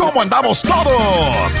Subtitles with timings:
[0.00, 1.60] ¿Cómo andamos todos?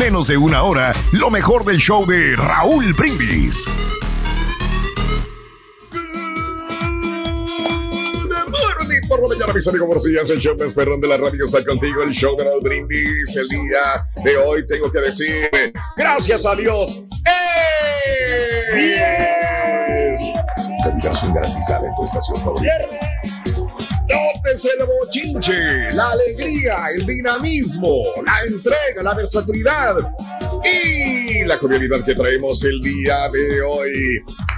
[0.01, 3.69] menos de una hora lo mejor del show de Raúl Brindis.
[9.07, 11.17] Por la mañana, mis amigos, por si ya es el show más perrón de la
[11.17, 13.35] radio está contigo, el show de Raúl Brindis.
[13.35, 15.51] El día de hoy tengo que decir,
[15.95, 17.03] gracias a Dios.
[18.73, 20.21] ¡Es!
[20.83, 22.73] Comunicación garantizada en tu estación favorita.
[24.09, 29.95] Nótese el bochinche, la alegría, el dinamismo, la entrega, la versatilidad
[30.63, 33.91] y la cordialidad que traemos el día de hoy.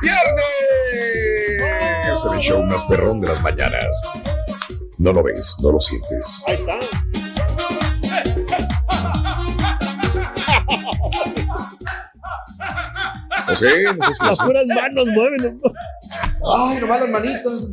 [0.02, 0.44] ¡Viernes!
[2.12, 4.02] Es el show más perrón de las mañanas.
[4.98, 6.44] No lo ves, no lo sientes.
[6.48, 6.80] Ahí está.
[13.48, 15.62] No sé, no sé si Las puras manos mueven.
[16.56, 17.68] Ay, nomás las manitas.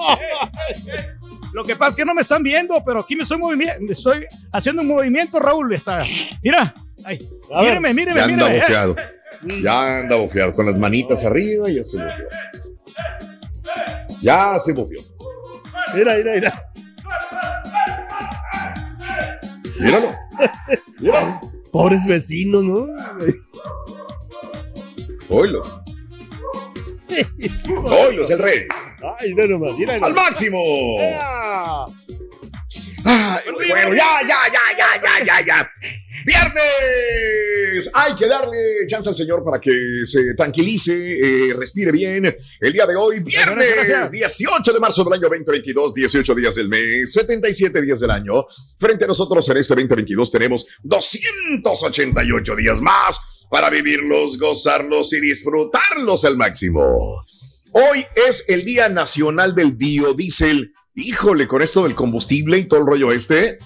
[1.52, 4.26] Lo que pasa es que no me están viendo, pero aquí me estoy moviendo, estoy
[4.52, 5.74] haciendo un movimiento, Raúl.
[5.74, 6.04] Está,
[6.42, 6.72] mira,
[7.04, 7.28] ay,
[7.60, 8.60] míreme, míreme, Ya anda míreme.
[8.60, 8.96] bofeado.
[9.62, 10.52] Ya anda bofeado.
[10.52, 12.28] Con las manitas arriba ya se bofeó.
[14.20, 15.00] Ya se bofeó.
[15.94, 16.70] Mira, mira, mira.
[19.78, 20.14] Míralo.
[20.98, 21.40] Míralo.
[21.72, 22.86] Pobres vecinos, ¿no?
[25.30, 25.82] Oilo.
[27.86, 28.66] Oilo es el rey.
[29.18, 29.94] Ay, mira nomás, mira.
[29.94, 30.58] ¡Al máximo!
[31.20, 31.86] Ah,
[33.04, 35.70] Ay, bueno, ya, ya, ya, ya, ya, ya, ya.
[36.26, 37.90] ¡Viernes!
[37.94, 39.72] Hay que darle chance al señor para que
[40.04, 42.36] se tranquilice, eh, respire bien.
[42.60, 44.10] El día de hoy, viernes, Gracias.
[44.10, 48.44] 18 de marzo del año 2022, 18 días del mes, 77 días del año.
[48.78, 56.24] Frente a nosotros en este 2022 tenemos 288 días más para vivirlos, gozarlos y disfrutarlos
[56.26, 57.24] al máximo.
[57.72, 60.72] Hoy es el Día Nacional del Biodiesel.
[60.94, 63.58] Híjole, con esto del combustible y todo el rollo este.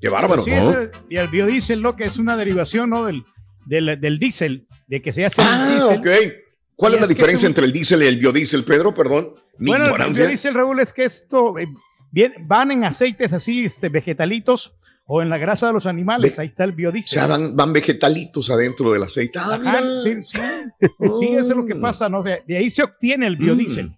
[0.00, 0.74] Qué bárbaro, Sí, ¿no?
[1.10, 3.04] y el biodiesel, lo que es una derivación, ¿no?
[3.04, 3.24] Del,
[3.66, 5.98] del, del diésel, de que se hace el Ah, diésel.
[5.98, 6.32] ok.
[6.74, 8.94] ¿Cuál Y es la diferencia es un- entre el diésel y el biodiesel, Pedro?
[8.94, 9.34] Perdón.
[9.58, 10.22] Mi Bueno, el ignorancia.
[10.24, 11.68] biodiesel, Raúl, es que esto eh,
[12.10, 14.72] bien, van en aceites así, este, vegetalitos
[15.12, 16.36] o en la grasa de los animales.
[16.36, 17.18] Ve- Ahí está el O biodiesel.
[17.18, 19.40] sea, van, van vegetalitos adentro del aceite.
[19.40, 20.38] Ah, Ajá, sí, sí.
[21.18, 22.22] Sí, eso es lo que pasa, ¿no?
[22.22, 23.90] De, de ahí se obtiene el biodiesel.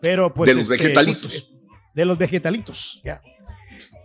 [0.00, 0.48] Pero pues.
[0.48, 0.50] Mm.
[0.56, 1.22] de los este, vegetalitos.
[1.22, 1.54] pues,
[1.94, 3.20] de los vegetalitos, ya.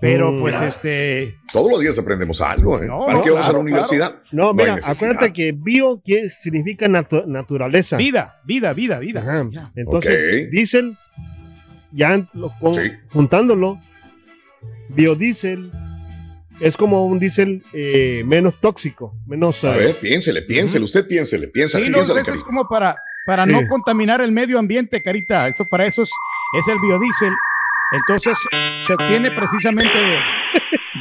[0.02, 1.36] Pero Mm, pues este.
[1.54, 2.88] Todos los días aprendemos algo, ¿eh?
[2.88, 4.22] No, ¿Para no, qué vamos a la claro, universidad?
[4.34, 7.96] No, mira, acuérdate que bio ¿qué significa natu- naturaleza.
[7.96, 9.22] Vida, vida, vida, vida.
[9.22, 9.50] Ajá.
[9.78, 10.52] Entonces, Ok.
[10.52, 10.98] diésel,
[11.94, 12.92] ya lo- con- Sí.
[13.14, 13.80] juntándolo,
[14.90, 15.72] biodiesel
[16.60, 19.64] es como un diésel eh, menos tóxico, menos...
[19.64, 20.86] A eh, ver, piénsele, piénsele.
[20.86, 22.46] Usted piénsele, piénsale, Sí, no, piénsale, eso es carita.
[22.46, 23.52] como para, para Sí.
[23.52, 25.48] no contaminar el medio ambiente, Carita.
[25.48, 26.12] Eso para eso es,
[26.60, 27.34] es el biodiesel.
[27.92, 28.38] Entonces
[28.88, 29.90] se obtiene precisamente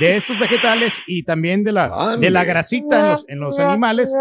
[0.00, 4.12] de, estos vegetales y también de la, de la grasita en los, en los animales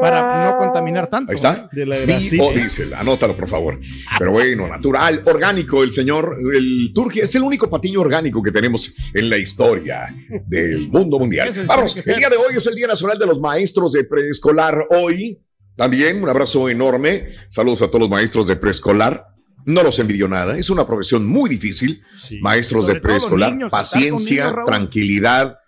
[0.00, 1.32] para no contaminar tanto.
[1.32, 1.68] Ahí está.
[1.72, 3.80] de la anótalo por favor.
[4.18, 8.94] Pero bueno, natural, orgánico, el señor, el Turquía es el único patiño orgánico que tenemos
[9.14, 10.14] en la historia
[10.46, 11.52] del mundo mundial.
[11.66, 14.86] Vamos, el día de hoy es el Día Nacional de los Maestros de Preescolar.
[14.90, 15.40] Hoy
[15.76, 17.28] también un abrazo enorme.
[17.50, 19.26] Saludos a todos los maestros de preescolar.
[19.66, 22.02] No los envidio nada, es una profesión muy difícil.
[22.18, 22.38] Sí.
[22.40, 25.58] Maestros Sobre de preescolar, paciencia, niños, tranquilidad,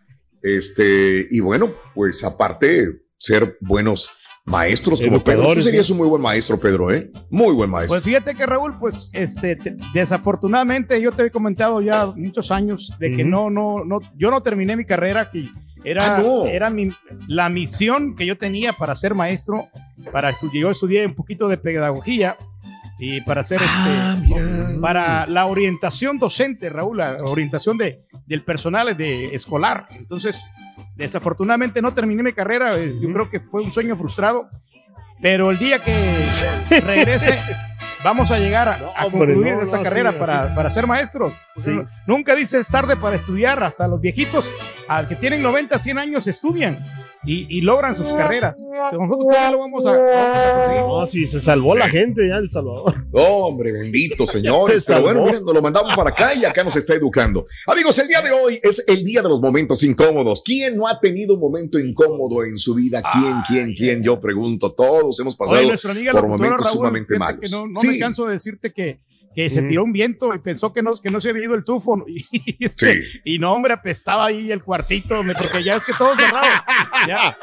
[0.42, 4.10] este, y bueno, pues aparte, ser buenos
[4.44, 5.52] maestros como Pedro.
[5.54, 7.10] Tú serías un muy buen maestro, Pedro, ¿eh?
[7.28, 7.94] Muy buen maestro.
[7.96, 12.92] Pues fíjate que Raúl, pues este, te- desafortunadamente yo te he comentado ya muchos años
[12.98, 15.48] de que no, no, no, yo no terminé mi carrera que
[15.84, 16.46] era, Ah, no.
[16.46, 16.90] era mi,
[17.26, 19.68] la misión que yo tenía para ser maestro,
[20.12, 22.36] para estu- yo estudié un poquito de pedagogía
[22.98, 24.80] y para hacer Ah, este, mira.
[24.80, 29.86] para la orientación docente, Raúl, la orientación de, del personal de escolar.
[29.90, 30.46] Entonces,
[30.96, 34.48] desafortunadamente no terminé mi carrera, yo creo que fue un sueño frustrado,
[35.20, 36.28] pero el día que
[36.86, 37.38] regrese
[38.04, 40.54] vamos a llegar a, No, a concluir no, esta no, carrera sí, para, sí.
[40.54, 41.32] para ser maestros.
[41.56, 41.72] Sí.
[42.06, 44.52] Nunca dices tarde para estudiar, hasta los viejitos
[44.88, 46.78] al que tienen 90, 100 años estudian.
[47.24, 48.66] Y, logran sus carreras.
[48.92, 50.80] Nosotros ya lo vamos a, conseguir.
[50.82, 53.06] No, si se salvó la gente ya El Salvador.
[53.12, 54.84] hombre, bendito, señores.
[54.86, 57.46] Pero bueno, nos lo mandamos para acá y acá nos está educando.
[57.66, 60.42] Amigos, el día de hoy es el día de los momentos incómodos.
[60.44, 63.02] ¿Quién no ha tenido un momento incómodo en su vida?
[63.12, 64.02] ¿Quién, quién, quién?
[64.02, 64.72] Yo pregunto.
[64.72, 65.68] Todos hemos pasado
[66.12, 67.50] por momentos sumamente malos.
[67.50, 69.00] no, no me canso de decirte que
[69.38, 71.62] que se tiró un viento y pensó que no, que no se había ido el
[71.64, 72.04] tufo.
[72.48, 76.46] Y, este, y no, hombre, apestaba ahí el cuartito, porque ya es que todo cerrado.
[77.06, 77.38] ya,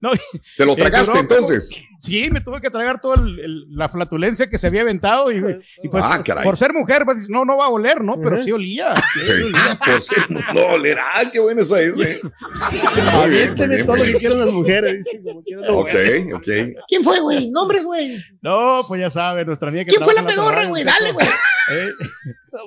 [0.00, 0.10] no,
[0.56, 1.70] ¿Te lo eh, tragaste entonces?
[2.00, 3.16] sí, me tuve que tragar toda
[3.70, 5.40] la flatulencia que se había aventado y,
[5.90, 8.20] pues ah, por ser mujer, pues, no, no va a oler, ¿no?
[8.20, 8.94] Pero sí olía.
[8.96, 9.78] Sí, olía.
[9.84, 10.18] por ser,
[10.54, 11.98] no oler, ah, qué bueno eso es.
[12.00, 12.20] Eh.
[13.86, 15.06] todo lo que quieran las mujeres.
[15.68, 15.94] ok,
[16.34, 16.48] ok.
[16.88, 17.50] ¿Quién fue, güey?
[17.50, 18.22] Nombres, güey.
[18.42, 20.84] No, pues ya sabes, nuestra amiga que ¿Quién fue la pedorra, güey?
[20.84, 21.26] Dale, güey.
[21.70, 21.90] Eh,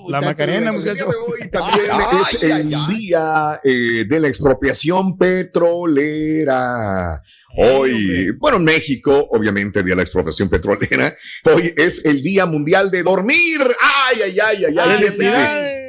[0.10, 1.07] la Macarena, muchacho.
[1.07, 1.86] Hoy también
[2.22, 7.22] es el día eh, de la expropiación petrolera.
[7.60, 11.16] Hoy, bueno, México, obviamente, día de la expropiación petrolera.
[11.44, 13.62] Hoy es el Día Mundial de Dormir.
[13.80, 15.88] Ay, ay, ay, ay, ay.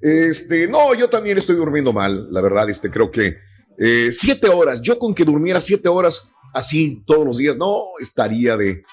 [0.00, 3.38] Este, no, yo también estoy durmiendo mal, la verdad, este, creo que
[3.78, 8.56] eh, siete horas, yo con que durmiera siete horas así todos los días, no estaría
[8.56, 8.84] de,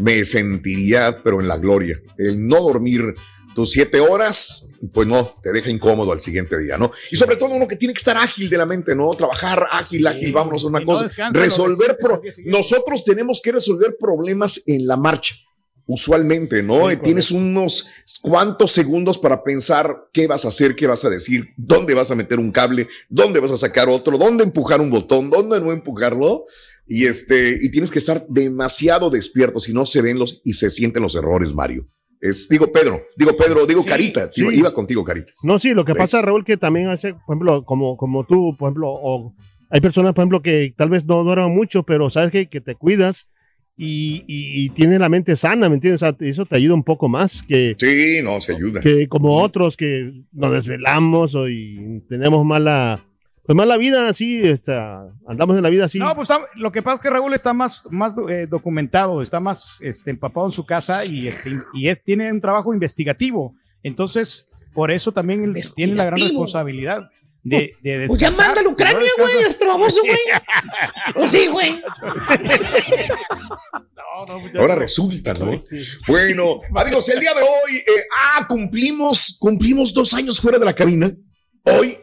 [0.00, 2.00] me sentiría, pero en la gloria.
[2.16, 3.14] El no dormir
[3.54, 6.90] tus siete horas, pues no, te deja incómodo al siguiente día, ¿no?
[7.10, 9.12] Y sobre todo uno que tiene que estar ágil de la mente, ¿no?
[9.14, 11.08] Trabajar ágil, ágil, vámonos a una cosa.
[11.32, 11.98] resolver,
[12.44, 15.34] nosotros tenemos que resolver problemas en la marcha.
[15.86, 16.96] Usualmente, ¿no?
[17.00, 17.88] Tienes unos
[18.22, 22.14] cuantos segundos para pensar qué vas a hacer, qué vas a decir, dónde vas a
[22.14, 26.44] meter un cable, dónde vas a sacar otro, dónde empujar un botón, dónde no empujarlo.
[26.92, 30.68] Y este, y tienes que estar demasiado despierto, si no se ven los y se
[30.70, 31.88] sienten los errores, Mario.
[32.20, 35.32] Es, digo Pedro, digo Pedro, digo Carita, iba contigo Carita.
[35.44, 38.70] No, sí, lo que pasa, Raúl, que también hace, por ejemplo, como, como tú, por
[38.70, 39.36] ejemplo, o
[39.70, 42.74] hay personas, por ejemplo, que tal vez no duerman mucho, pero sabes que, que te
[42.74, 43.28] cuidas
[43.76, 46.02] y, y, tiene la mente sana, ¿me entiendes?
[46.18, 47.76] eso te ayuda un poco más que...
[47.78, 48.80] Sí, no, se ayuda.
[48.80, 53.06] Que como otros que nos desvelamos o y tenemos mala
[53.50, 55.98] pues más la vida así, está, andamos en la vida así.
[55.98, 59.80] No, pues lo que pasa es que Raúl está más, más eh, documentado, está más
[59.80, 63.56] este, empapado en su casa y, este, y es, tiene un trabajo investigativo.
[63.82, 67.10] Entonces, por eso también tiene la gran responsabilidad
[67.42, 70.16] de, de Pues ya manda a Ucrania, güey, este baboso, güey.
[71.12, 71.82] Pues sí, güey.
[74.60, 75.60] Ahora resulta, ¿no?
[76.06, 80.72] Bueno, amigos, el día de hoy, eh, ah, cumplimos, cumplimos dos años fuera de la
[80.72, 81.12] cabina.
[81.64, 81.98] Hoy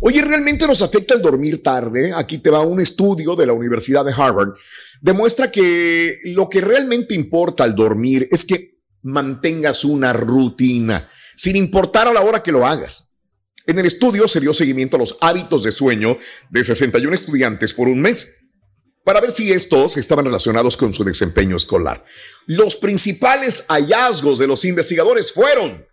[0.00, 2.12] Oye, ¿realmente nos afecta el dormir tarde?
[2.12, 4.54] Aquí te va un estudio de la Universidad de Harvard.
[5.00, 11.08] Demuestra que lo que realmente importa al dormir es que mantengas una rutina
[11.40, 13.14] sin importar a la hora que lo hagas.
[13.64, 16.18] En el estudio se dio seguimiento a los hábitos de sueño
[16.50, 18.42] de 61 estudiantes por un mes
[19.06, 22.04] para ver si estos estaban relacionados con su desempeño escolar.
[22.44, 25.86] Los principales hallazgos de los investigadores fueron,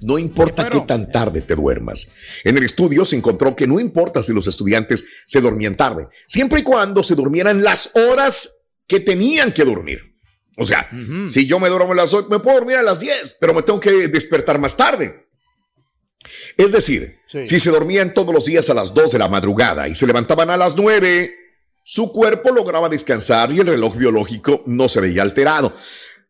[0.00, 2.10] no importa qué tan tarde te duermas.
[2.42, 6.60] En el estudio se encontró que no importa si los estudiantes se dormían tarde, siempre
[6.60, 10.09] y cuando se durmieran las horas que tenían que dormir.
[10.60, 10.90] O sea,
[11.26, 13.62] si yo me duermo a las 8, me puedo dormir a las 10, pero me
[13.62, 15.26] tengo que despertar más tarde.
[16.54, 19.94] Es decir, si se dormían todos los días a las 2 de la madrugada y
[19.94, 21.34] se levantaban a las 9,
[21.82, 25.72] su cuerpo lograba descansar y el reloj biológico no se veía alterado.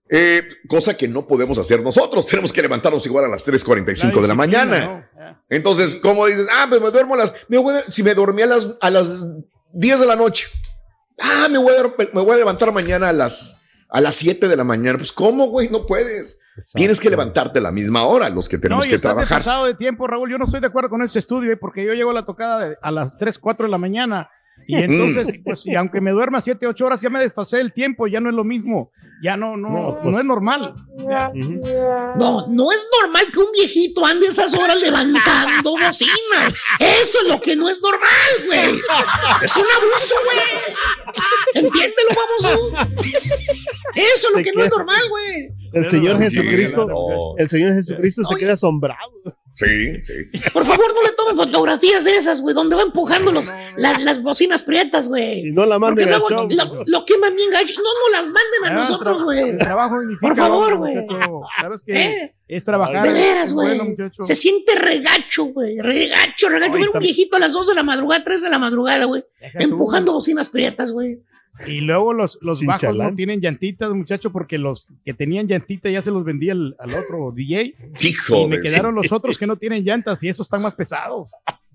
[0.09, 2.25] Eh, cosa que no podemos hacer nosotros.
[2.29, 5.11] Tenemos que levantarnos igual a las 3.45 de la mañana.
[5.49, 6.47] Entonces, ¿cómo dices?
[6.53, 7.35] Ah, pues me duermo a las...
[7.89, 9.27] si me dormí a las, a las
[9.73, 10.47] 10 de la noche.
[11.19, 11.83] Ah, me voy, a,
[12.13, 13.60] me voy a levantar mañana a las,
[13.91, 14.99] a las 7 de la mañana.
[14.99, 15.69] Pues, ¿cómo, güey?
[15.69, 16.39] No puedes.
[16.75, 19.39] Tienes que levantarte a la misma hora, los que tenemos no, y que trabajar.
[19.39, 20.31] pasado de tiempo, Raúl.
[20.31, 21.57] Yo no estoy de acuerdo con ese estudio, ¿eh?
[21.57, 24.29] porque yo llego a la tocada a las 3, 4 de la mañana
[24.67, 28.07] y entonces, pues, y aunque me duerma 7, 8 horas, ya me desfasé el tiempo,
[28.07, 28.93] ya no es lo mismo.
[29.23, 30.17] Ya no, no, no, pues.
[30.17, 30.75] es normal.
[30.97, 36.49] No, no es normal que un viejito ande esas horas levantando bocina.
[36.79, 38.81] Eso es lo que no es normal, güey.
[39.43, 41.65] Es un abuso, güey.
[41.67, 42.89] Entiéndelo, vamos.
[43.95, 45.51] Eso es lo que no es normal, güey.
[45.73, 49.11] El Señor Jesucristo, el Señor Jesucristo se queda asombrado.
[49.61, 50.15] Sí, sí.
[50.55, 54.63] Por favor, no le tomen fotografías de esas, güey, donde va empujando los, las bocinas
[54.63, 55.49] prietas, güey.
[55.49, 56.49] Y no la manden Porque luego
[56.87, 57.75] lo, queman bien gacho.
[57.77, 59.59] No, no las manden a ah, nosotros, güey.
[60.21, 60.95] Por favor, güey.
[61.61, 62.01] ¿Sabes qué?
[62.01, 62.35] ¿Eh?
[62.49, 63.07] Es trabajar.
[63.07, 63.97] De veras, güey.
[64.21, 65.79] Se siente regacho, güey.
[65.79, 66.79] Regacho, regacho.
[66.79, 69.25] Ver un viejito a las 2 de la madrugada, 3 de la madrugada, güey.
[69.55, 71.21] Empujando bocinas prietas, güey.
[71.67, 76.03] Y luego los, los bajos no tienen llantitas, muchacho, porque los que tenían llantitas ya
[76.03, 77.75] se los vendía al, otro DJ.
[78.03, 81.31] Hijo y me quedaron los otros que no tienen llantas y esos están más pesados.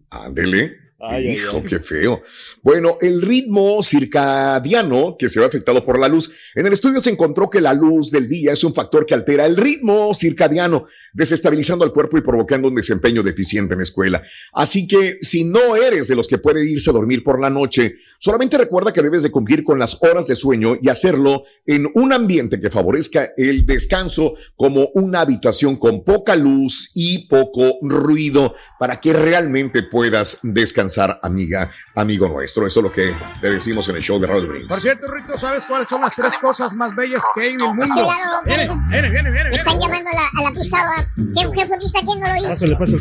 [0.09, 0.85] Ándele.
[1.21, 2.23] Hijo, qué feo.
[2.61, 6.33] Bueno, el ritmo circadiano que se ve afectado por la luz.
[6.55, 9.45] En el estudio se encontró que la luz del día es un factor que altera
[9.45, 14.21] el ritmo circadiano, desestabilizando al cuerpo y provocando un desempeño deficiente en la escuela.
[14.53, 17.95] Así que si no eres de los que puede irse a dormir por la noche,
[18.19, 22.11] solamente recuerda que debes de cumplir con las horas de sueño y hacerlo en un
[22.11, 28.99] ambiente que favorezca el descanso como una habitación con poca luz y poco ruido para
[28.99, 32.67] que realmente puedas descansar, amiga, amigo nuestro.
[32.67, 34.67] Eso es lo que te decimos en el show de Radio Brings.
[34.67, 37.73] Por cierto, Rito, ¿sabes cuáles son las tres cosas más bellas que hay en el
[37.73, 38.07] mundo?
[38.45, 39.49] Viene, viene, viene, viene.
[39.51, 41.04] Me están llamando a la, a la pista.
[41.15, 41.99] ¿Qué, qué fue pista?
[42.05, 42.49] ¿Quién no lo hizo?
[42.49, 42.99] Pásale, pásale.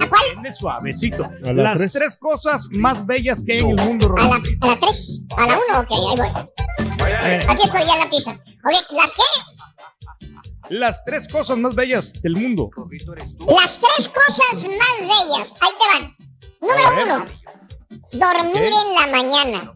[0.00, 0.22] ¿A cuál?
[0.34, 1.24] Viene suavecito.
[1.44, 1.92] A las tres.
[1.92, 2.16] tres.
[2.18, 5.22] cosas más bellas que hay en el mundo, ¿A la, ¿A la tres?
[5.36, 5.80] ¿A la uno?
[5.80, 6.28] Ok, ahí voy.
[7.48, 8.30] Aquí estoy ya en la pista.
[8.30, 9.22] Ok, ¿las qué?
[10.70, 12.70] Las tres cosas más bellas del mundo.
[13.46, 15.54] Las tres cosas más bellas.
[15.60, 16.16] Ahí te van.
[16.60, 17.26] Número uno.
[18.12, 19.74] Dormir en la mañana.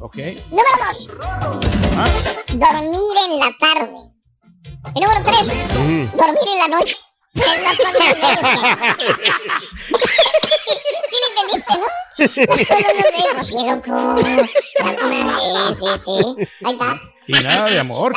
[0.00, 0.16] Ok.
[0.48, 1.10] Número dos.
[1.96, 2.08] ¿Ah?
[2.54, 4.10] Dormir en la tarde.
[4.94, 5.48] Y número tres.
[6.16, 6.96] Dormir en la noche.
[11.08, 11.86] ¿Sí entendiste, no?
[12.18, 14.16] Los pelos sí, loco.
[14.18, 14.36] Sí,
[15.98, 16.46] sí.
[16.64, 17.00] Ahí está.
[17.26, 18.12] Y nada de amor.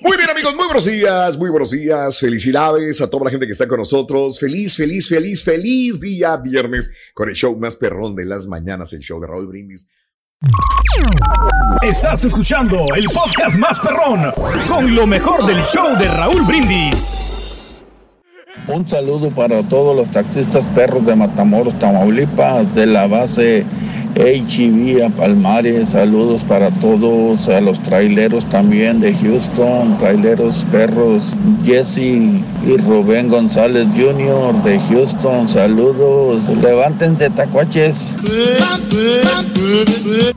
[0.00, 2.20] Muy bien, amigos, muy buenos días, muy buenos días.
[2.20, 4.38] Felicidades a toda la gente que está con nosotros.
[4.38, 9.00] Feliz, feliz, feliz, feliz día viernes con el show más perrón de las mañanas, el
[9.00, 9.88] show de Raúl Brindis.
[11.82, 14.32] Estás escuchando el podcast más perrón
[14.68, 17.84] con lo mejor del show de Raúl Brindis.
[18.66, 23.66] Un saludo para todos los taxistas perros de Matamoros, Tamaulipas, de la base
[24.16, 31.98] HEV a Palmares, saludos para todos, a los traileros también de Houston, traileros perros Jesse
[31.98, 34.62] y Rubén González Jr.
[34.62, 38.16] de Houston, saludos, levántense tacuaches.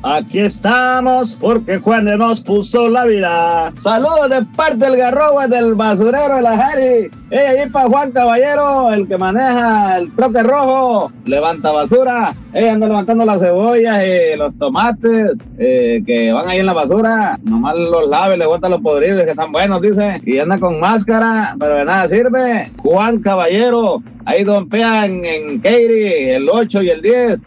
[0.02, 3.72] Aquí estamos porque Juan nos puso la vida.
[3.78, 7.12] Saludos de parte del garrobo del basurero de la Jari.
[7.30, 12.36] Hey, ahí para Juan Caballero, el que maneja el troque rojo, levanta basura.
[12.54, 17.40] Hey, anda levantando la cebolla y los tomates eh, que van ahí en la basura.
[17.44, 20.22] Nomás los lave, le botan los podridos que están buenos, dice.
[20.26, 22.72] Y anda con máscara, pero de nada sirve.
[22.78, 27.40] Juan Caballero, ahí dompean en Katy el 8 y el 10.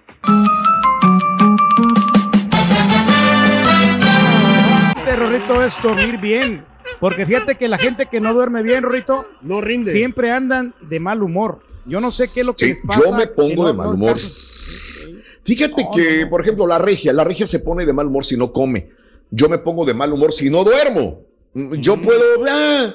[5.04, 6.64] Terrorito es dormir bien.
[6.98, 9.90] Porque fíjate que la gente que no duerme bien, Rito, no rinde.
[9.90, 11.60] Siempre andan de mal humor.
[11.86, 13.00] Yo no sé qué es lo que les pasa.
[13.04, 14.16] Yo me pongo de mal humor.
[15.44, 18.52] Fíjate que, por ejemplo, la regia, la regia se pone de mal humor si no
[18.52, 18.90] come.
[19.30, 21.22] Yo me pongo de mal humor si no duermo.
[21.54, 22.02] Yo mm.
[22.02, 22.94] puedo, ah,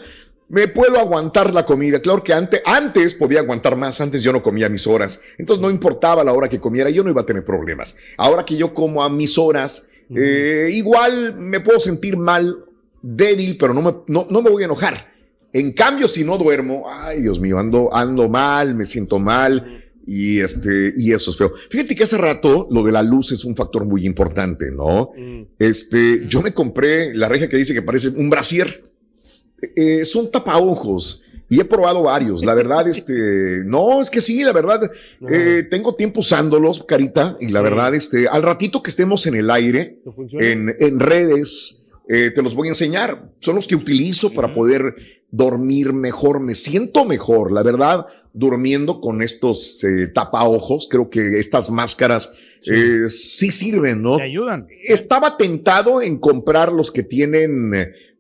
[0.50, 2.00] me puedo aguantar la comida.
[2.00, 5.22] Claro que antes, antes podía aguantar más, antes yo no comía a mis horas.
[5.38, 7.96] Entonces no importaba la hora que comiera, yo no iba a tener problemas.
[8.18, 12.66] Ahora que yo como a mis horas, eh, igual me puedo sentir mal
[13.02, 15.14] débil, pero no me, no, me voy a enojar.
[15.54, 19.85] En cambio, si no duermo, ay Dios mío, ando, ando mal, me siento mal.
[20.08, 21.52] Y este, y eso es feo.
[21.70, 25.12] Fíjate que hace rato lo de la luz es un factor muy importante, ¿no?
[25.18, 25.48] Mm.
[25.58, 28.84] Este, yo me compré la reja que dice que parece un brasier.
[29.76, 32.44] Eh, son tapaojos y he probado varios.
[32.44, 34.92] La verdad, este, no, es que sí, la verdad,
[35.30, 39.50] eh, tengo tiempo usándolos, carita, y la verdad, este, al ratito que estemos en el
[39.50, 40.02] aire,
[40.34, 43.32] en, en, redes, eh, te los voy a enseñar.
[43.40, 44.96] Son los que utilizo para poder
[45.32, 50.88] dormir mejor, me siento mejor, la verdad, durmiendo con estos eh, tapaojos.
[50.90, 53.10] Creo que estas máscaras sí.
[53.10, 54.18] sí sirven, ¿no?
[54.18, 54.68] Te ayudan.
[54.84, 57.72] Estaba tentado en comprar los que tienen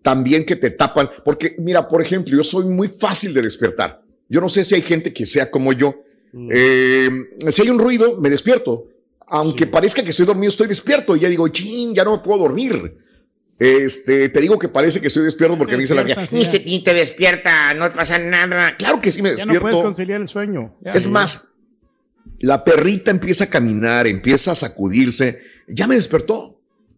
[0.01, 4.03] también que te tapan, porque mira, por ejemplo, yo soy muy fácil de despertar.
[4.29, 6.03] Yo no sé si hay gente que sea como yo.
[6.31, 6.49] Mm.
[6.51, 7.09] Eh,
[7.49, 8.87] si hay un ruido, me despierto.
[9.27, 9.69] Aunque sí.
[9.71, 11.15] parezca que estoy dormido, estoy despierto.
[11.15, 12.97] Y ya digo, ching, ya no me puedo dormir.
[13.57, 16.65] Este, te digo que parece que estoy despierto porque me dice la mía, ni, se,
[16.65, 18.75] ni te despierta, no pasa nada.
[18.75, 19.53] Claro que sí me despierto.
[19.53, 20.75] Ya no puedes conciliar el sueño.
[20.81, 21.53] Ya, es más,
[22.39, 26.51] la perrita empieza a caminar, empieza a sacudirse, ya me despertó.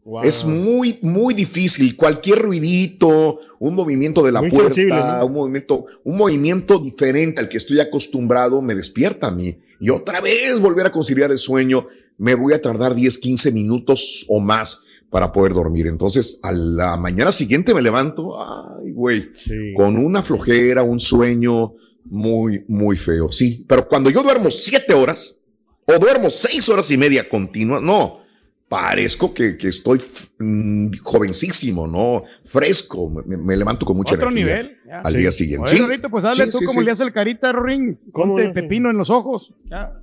[0.04, 0.24] Wow.
[0.24, 1.98] Es muy, muy difícil.
[1.98, 5.26] Cualquier ruidito, un movimiento de la muy puerta, sensible, ¿no?
[5.26, 9.60] un movimiento, un movimiento diferente al que estoy acostumbrado me despierta a mí.
[9.82, 11.88] Y otra vez volver a conciliar el sueño,
[12.18, 15.88] me voy a tardar 10, 15 minutos o más para poder dormir.
[15.88, 19.74] Entonces, a la mañana siguiente me levanto, ay, güey, sí.
[19.76, 21.74] con una flojera, un sueño
[22.06, 23.32] muy, muy feo.
[23.32, 25.44] Sí, pero cuando yo duermo siete horas
[25.86, 28.28] o duermo seis horas y media continuas, no
[28.70, 30.02] parezco que, que estoy
[30.40, 32.24] mmm, jovencísimo, ¿no?
[32.44, 34.78] Fresco, me, me, levanto con mucha Otro energía nivel.
[34.86, 35.00] Ya.
[35.02, 35.20] al sí.
[35.20, 35.70] día siguiente.
[35.70, 35.84] Oye, ¿Sí?
[35.84, 36.86] Rorito, pues dale Sí, tú sí, como sí.
[36.86, 38.00] le hace el carita, Rorín.
[38.12, 39.54] Ponte pepino en los ojos.
[39.70, 40.02] Ya.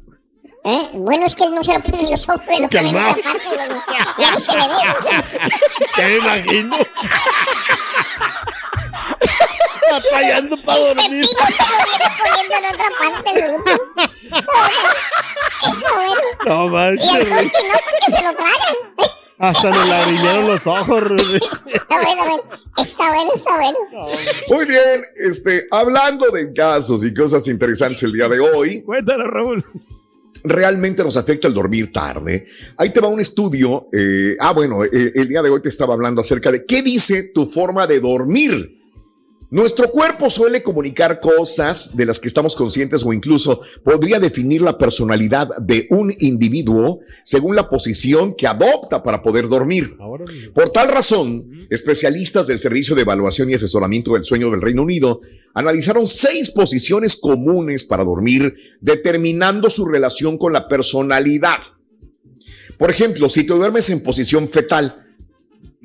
[0.66, 0.88] ¿Eh?
[0.94, 3.14] Bueno, es que él no se lo pone en los ojos, lo pone en otra
[3.14, 3.22] parte.
[4.18, 4.74] Ya se le ve.
[5.98, 6.76] Ya me imagino.
[9.90, 11.04] Batallando para dormir.
[11.10, 13.70] Pepino se lo viene poniendo en otra parte del grupo.
[15.70, 16.14] Eso, bueno.
[16.46, 17.14] No Y manches.
[17.14, 18.76] el Hulk no, porque se lo tragan.
[19.38, 21.00] Hasta me lagrimearon los ojos.
[21.02, 21.40] Rubén.
[21.66, 22.42] Está bueno, bueno.
[22.78, 23.78] Está bueno, está bueno.
[24.48, 29.64] Muy bien, este, hablando de casos y cosas interesantes el día de hoy, Cuéntalo, Raúl.
[30.44, 32.46] Realmente nos afecta el dormir tarde.
[32.76, 33.88] Ahí te va un estudio.
[33.92, 37.30] eh, ah, bueno, eh, el día de hoy te estaba hablando acerca de qué dice
[37.34, 38.83] tu forma de dormir.
[39.54, 44.76] Nuestro cuerpo suele comunicar cosas de las que estamos conscientes o incluso podría definir la
[44.76, 49.90] personalidad de un individuo según la posición que adopta para poder dormir.
[50.52, 55.20] Por tal razón, especialistas del Servicio de Evaluación y Asesoramiento del Sueño del Reino Unido
[55.54, 61.60] analizaron seis posiciones comunes para dormir, determinando su relación con la personalidad.
[62.76, 65.06] Por ejemplo, si te duermes en posición fetal,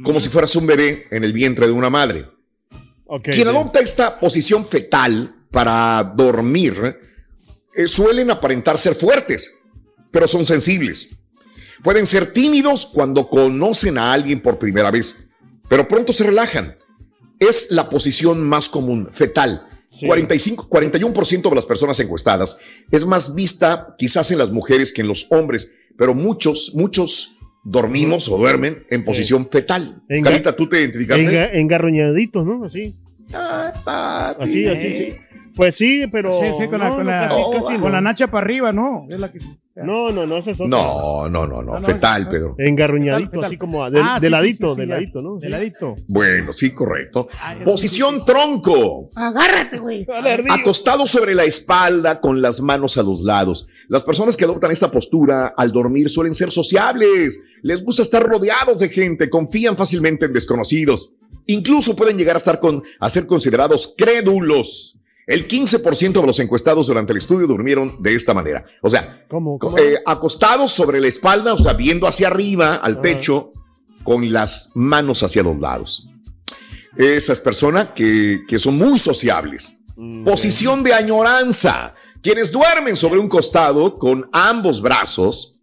[0.03, 2.38] como si fueras un bebé en el vientre de una madre.
[3.09, 3.55] Okay, Quien sí.
[3.55, 6.97] adopta esta posición fetal para dormir
[7.75, 9.53] eh, suelen aparentar ser fuertes,
[10.11, 11.09] pero son sensibles.
[11.83, 15.29] Pueden ser tímidos cuando conocen a alguien por primera vez,
[15.69, 16.77] pero pronto se relajan.
[17.39, 19.65] Es la posición más común, fetal.
[19.91, 20.05] Sí.
[20.05, 22.57] 45, 41% de las personas encuestadas
[22.91, 28.27] es más vista quizás en las mujeres que en los hombres, pero muchos, muchos dormimos
[28.29, 30.01] o duermen en posición fetal.
[30.09, 31.23] Enga- Carita, ¿tú te identificaste?
[31.25, 32.63] Enga- engarruñaditos, ¿no?
[32.65, 32.95] Así.
[33.33, 34.43] Ay, papi.
[34.43, 35.17] Así, así, sí.
[35.59, 36.31] Pues sí, pero.
[36.39, 37.89] Sí, sí, con la, no, con no, la, casi, Oh, casi con no.
[37.89, 39.07] la nacha para arriba, ¿no?
[39.09, 39.39] Es la que,
[39.75, 40.69] No, no, no, esa es otra.
[40.69, 42.29] No, no, no, no, No, no, fetal, no.
[42.29, 42.55] Pedro.
[42.57, 45.35] Engarruñadito, Fetal, así como de, Ah, de sí, ladito, sí, sí, de ladito, ¿no?
[45.35, 45.95] De ladito.
[46.07, 47.27] Bueno, sí, correcto.
[47.41, 49.09] Ah, Posición tronco.
[49.15, 50.07] Agárrate, güey.
[50.49, 53.67] Acostado sobre la espalda con las manos a los lados.
[53.89, 57.43] Las personas que adoptan esta postura al dormir suelen ser sociables.
[57.63, 61.11] Les gusta estar rodeados de gente, confían fácilmente en desconocidos.
[61.47, 64.98] Incluso pueden llegar a estar con, a ser considerados crédulos.
[65.29, 68.65] El 15% de los encuestados durante el estudio durmieron de esta manera.
[68.81, 69.59] O sea, ¿Cómo?
[69.59, 69.77] co- cómo?
[69.77, 73.01] eh, acostados sobre la espalda, o sea, viendo hacia arriba, al Ajá.
[73.03, 73.51] techo,
[74.03, 76.07] con las manos hacia los lados.
[76.97, 79.77] Esas personas que, que son muy sociables.
[79.95, 81.93] Mm, Posición de añoranza.
[82.23, 85.61] Quienes duermen sobre un costado con ambos brazos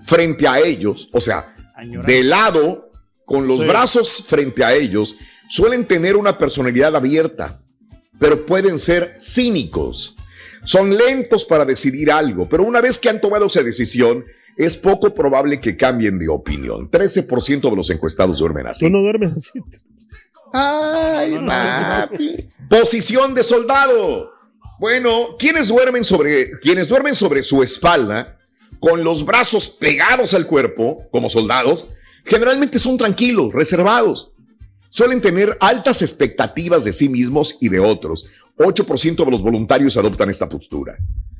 [0.00, 2.14] frente a ellos, o sea, Añoranza.
[2.14, 2.90] de lado,
[3.24, 3.66] con los Sí.
[3.66, 5.16] brazos frente a ellos,
[5.50, 7.60] suelen tener una personalidad abierta,
[8.18, 10.16] pero pueden ser cínicos.
[10.64, 14.24] Son lentos para decidir algo, pero una vez que han tomado esa decisión,
[14.56, 16.90] es poco probable que cambien de opinión.
[16.90, 18.84] 13% de los encuestados duermen así.
[18.86, 19.60] Tú no duermes así.
[20.52, 22.48] Ay, papi.
[22.68, 24.32] Posición de soldado.
[24.80, 28.38] Bueno, quienes duermen sobre, quienes duermen sobre su espalda,
[28.80, 31.88] con los brazos pegados al cuerpo, como soldados,
[32.24, 34.32] generalmente son tranquilos, reservados.
[34.88, 38.26] Suelen tener altas expectativas de sí mismos y de otros.
[38.56, 40.96] 8% de los voluntarios adoptan esta postura.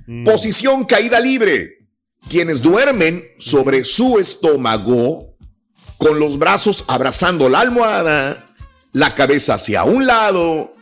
[0.07, 0.25] Mm.
[0.25, 1.89] Posición caída libre.
[2.29, 5.37] Quienes duermen sobre su estómago,
[5.97, 8.55] con los brazos abrazando la almohada,
[8.93, 10.73] la cabeza hacia un lado,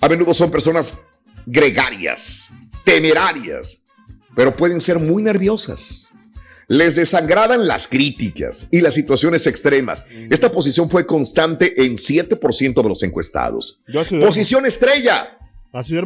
[0.00, 1.08] A menudo son personas
[1.44, 2.50] gregarias,
[2.84, 3.82] temerarias,
[4.36, 6.07] pero pueden ser muy nerviosas.
[6.68, 10.04] Les desagradan las críticas y las situaciones extremas.
[10.30, 13.80] Esta posición fue constante en 7% de los encuestados.
[14.20, 15.38] Posición estrella.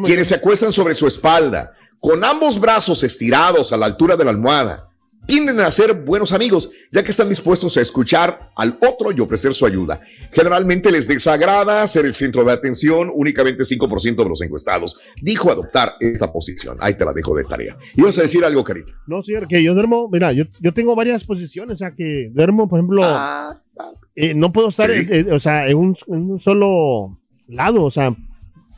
[0.05, 4.31] Quienes se acuestan sobre su espalda, con ambos brazos estirados a la altura de la
[4.31, 4.89] almohada,
[5.27, 9.55] tienden a ser buenos amigos, ya que están dispuestos a escuchar al otro y ofrecer
[9.55, 10.01] su ayuda.
[10.33, 15.95] Generalmente les desagrada ser el centro de atención, únicamente 5% de los encuestados dijo adoptar
[16.01, 16.77] esta posición.
[16.81, 17.77] Ahí te la dejo de tarea.
[17.97, 18.93] ¿Ibas a decir algo, Carita?
[19.07, 22.69] No, sí, que yo duermo, mira, yo, yo tengo varias posiciones, o sea, que duermo,
[22.69, 23.03] por ejemplo,
[24.17, 25.07] eh, no puedo estar, Sí.
[25.11, 28.15] eh, eh, o sea, en un, en un solo lado, o sea,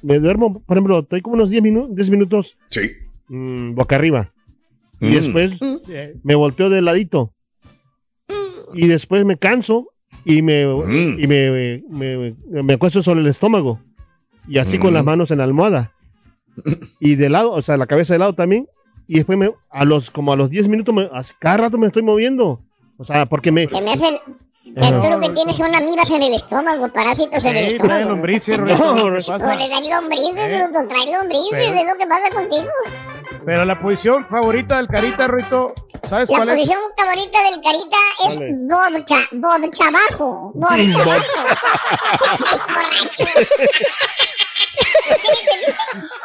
[0.03, 2.91] me duermo, por ejemplo, estoy como unos 10 minutos, 10 minutos Sí.
[3.29, 4.31] mm, boca arriba.
[5.01, 5.13] Y Mm.
[5.13, 5.53] después
[5.89, 7.35] Eh, me volteo de ladito.
[8.73, 9.89] Y después me canso
[10.25, 11.21] y me, Mm.
[11.21, 13.81] y me, me, me acuesto sobre el estómago.
[14.49, 14.95] Y así con Mm.
[14.95, 15.93] las manos en la almohada.
[17.01, 18.67] Y de lado, o sea, la cabeza de lado también.
[19.07, 22.03] Y después me, a los, como a los 10 minutos, me, cada rato me estoy
[22.03, 22.63] moviendo.
[22.97, 23.67] O sea, porque me...
[23.69, 24.07] Se me hace.
[24.77, 25.03] Ajá.
[25.03, 28.11] tú lo que tienes son amibas en el estómago, parásitos en el sí, trae estómago.
[28.11, 28.67] lombrices, No.
[28.67, 30.63] No, le dan lombrices, Eh.
[30.65, 32.71] bruto, trae lombrices, Pero- es lo que pasa contigo.
[33.45, 35.75] Pero la posición favorita del Carita, Rito,
[36.07, 36.55] ¿sabes La cuál es?
[36.55, 41.25] posición favorita del carita es vodka, vodka abajo, vodka abajo.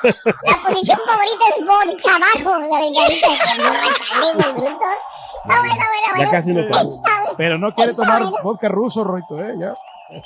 [0.03, 4.85] La posición favorita es vodka abajo, la del carita, que borracha, del bruto.
[5.43, 6.25] Está bueno, bueno, bueno.
[6.25, 6.61] Ya casi no.
[7.37, 9.55] Pero no quiere tomar vodka ruso, Rito, ¿eh?
[9.59, 9.73] Ya.
[10.11, 10.19] No.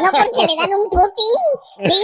[0.00, 1.40] No porque le dan un putín.
[1.90, 1.94] Sí,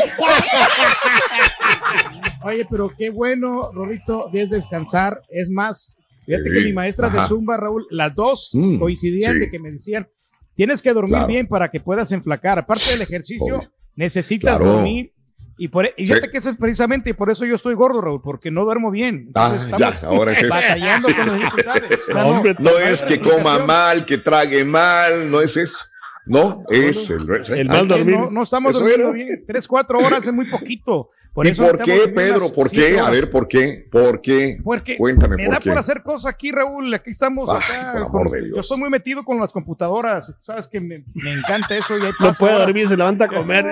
[2.45, 5.23] Oye, pero qué bueno, Rorrito, de descansar.
[5.29, 7.19] Es más, fíjate Sí, que mi maestra de.
[7.29, 9.39] Zumba, Raúl, las dos Mm, coincidían sí.
[9.41, 10.09] de que me decían,
[10.55, 11.27] tienes que dormir Claro.
[11.29, 12.59] bien para que puedas enflacar.
[12.59, 13.63] Aparte del ejercicio,
[13.95, 14.73] necesitas Claro.
[14.75, 15.13] dormir.
[15.63, 16.07] Y, por, y Sí.
[16.15, 19.31] fíjate que eso es precisamente por eso yo estoy gordo, Raúl, porque no duermo bien.
[19.35, 20.49] Ah, Entonces ya, estamos ahora es eso.
[20.49, 22.01] batallando con las dificultades.
[22.01, 25.85] O sea, Hombre, No es que coma mal, que trague mal, no es eso.
[26.25, 28.17] No, es el, El mal dormir.
[28.17, 29.15] No, no estamos Eso durmiendo era.
[29.15, 29.45] bien.
[29.47, 31.11] Tres, cuatro horas es muy poquito.
[31.33, 32.49] Por ¿Y eso por qué, Pedro?
[32.53, 32.99] ¿Por qué?
[32.99, 33.87] A ver, ¿por qué?
[33.91, 34.59] ¿Por qué?
[34.65, 35.71] Porque Cuéntame me por da qué.
[35.71, 36.93] por hacer cosas aquí, Raúl.
[36.93, 37.49] Aquí estamos.
[37.49, 38.55] Ay, acá, por amor con- de Dios.
[38.57, 40.33] Yo estoy muy metido con las computadoras.
[40.41, 41.97] Sabes que me, me encanta eso.
[41.97, 42.67] Y No puede horas.
[42.67, 43.67] dormir, se levanta a comer.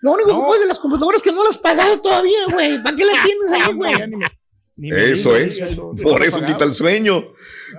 [0.00, 0.40] Lo único No.
[0.40, 2.82] que puedes de las computadoras es que no las has pagado todavía, güey.
[2.82, 3.94] ¿Para qué las tienes ahí, güey?
[5.10, 5.58] Eso es,
[6.02, 7.24] por eso quita el sueño,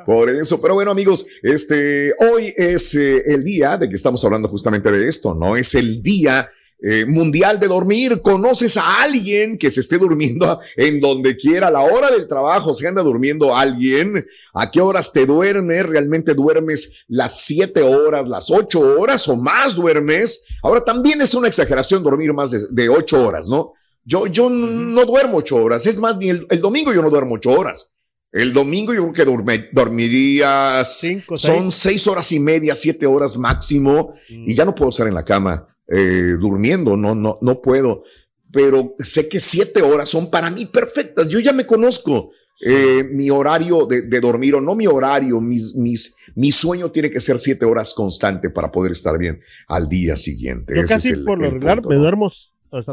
[0.05, 0.59] por eso.
[0.59, 5.07] Pero bueno, amigos, este, hoy es eh, el día de que estamos hablando justamente de
[5.07, 5.55] esto, ¿no?
[5.55, 8.21] Es el día eh, mundial de dormir.
[8.21, 12.75] ¿Conoces a alguien que se esté durmiendo en donde quiera, a la hora del trabajo,
[12.75, 14.25] se anda durmiendo alguien?
[14.53, 15.85] ¿A qué horas te duermes?
[15.85, 20.43] ¿Realmente duermes las siete horas, las ocho horas o más duermes?
[20.63, 23.73] Ahora también es una exageración dormir más de, de ocho horas, ¿no?
[24.03, 25.85] Yo, yo no duermo ocho horas.
[25.85, 27.89] Es más, ni el, el domingo yo no duermo ocho horas.
[28.31, 30.83] El domingo yo creo que dorme- dormiría.
[30.85, 31.75] Cinco, son seis.
[31.75, 34.13] seis horas y media, siete horas máximo.
[34.29, 36.95] Y ya no puedo estar en la cama eh, durmiendo.
[36.97, 38.03] No, no, no puedo.
[38.51, 41.27] Pero sé que siete horas son para mí perfectas.
[41.27, 42.31] Yo ya me conozco.
[42.65, 47.11] Eh, mi horario de, de dormir o no mi horario, mis, mis, mi sueño tiene
[47.11, 50.73] que ser siete horas constante para poder estar bien al día siguiente.
[50.75, 52.01] Yo Ese casi el- por lo regular me ¿no?
[52.01, 52.31] duermo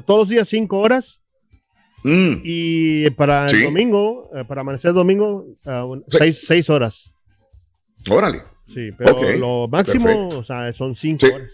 [0.04, 1.22] todos los días cinco horas
[2.02, 2.42] Mm.
[2.44, 3.56] y para Sí.
[3.56, 6.18] el domingo, eh, para amanecer el domingo, Sí.
[6.18, 7.14] seis, seis horas.
[8.10, 8.42] Órale.
[8.66, 10.38] Sí, pero Ok, lo máximo, perfecto.
[10.40, 11.32] o sea, son cinco Sí.
[11.32, 11.50] horas.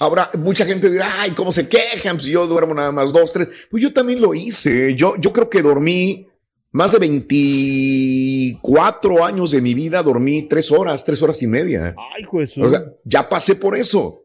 [0.00, 2.18] Ahora, mucha gente dirá, ay, ¿cómo se quejan?
[2.18, 3.48] Si yo duermo nada más dos, tres.
[3.70, 4.94] Pues yo también lo hice.
[4.96, 6.26] Yo, yo creo que dormí
[6.72, 11.94] más de 24 años de mi vida, dormí tres horas, tres horas y media.
[12.16, 12.56] Ay, juez.
[12.58, 14.22] O sea, ya pasé por eso.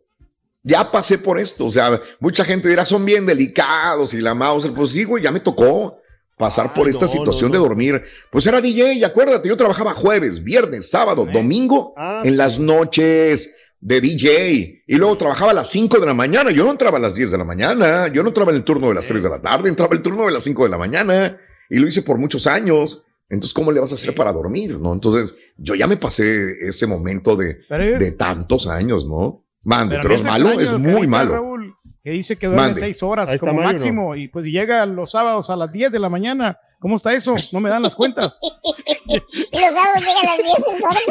[0.63, 1.67] Ya pasé por esto.
[1.67, 4.69] O sea, mucha gente dirá, son bien delicados y la mouse.
[4.75, 5.99] Pues sí, güey, ya me tocó
[6.38, 7.63] pasar Ay, por esta no, situación no, no.
[7.63, 8.01] de dormir.
[8.32, 13.55] Pues era DJ, y acuérdate, yo trabajaba jueves, viernes, sábado, domingo, Ah, en las noches
[13.82, 14.84] de DJ.
[14.88, 16.52] Y luego trabajaba a las 5 de la mañana.
[16.52, 18.08] Yo no entraba a las 10 de la mañana.
[18.13, 19.70] Yo no entraba en el turno de las 3 de la tarde.
[19.70, 21.38] Entraba el turno de las 5 de la mañana.
[21.70, 23.06] Y lo hice por muchos años.
[23.30, 24.80] Entonces, ¿cómo le vas a hacer para dormir?
[24.80, 24.92] ¿No?
[24.92, 27.60] Entonces, yo ya me pasé ese momento de,
[27.94, 29.46] es- de tantos años, ¿no?
[29.62, 31.32] Mande, pero, es malo, extraño, es muy malo.
[32.10, 32.80] Que dice que duerme Mande.
[32.80, 33.74] seis horas Ahí está como mal, ¿o no?
[33.74, 36.60] máximo y pues llega los sábados a las 10 de la mañana.
[36.80, 37.36] ¿Cómo está eso?
[37.52, 38.39] No me dan las cuentas.
[39.06, 39.24] Y los
[39.74, 41.04] sábados llegan a las 10 y duermen.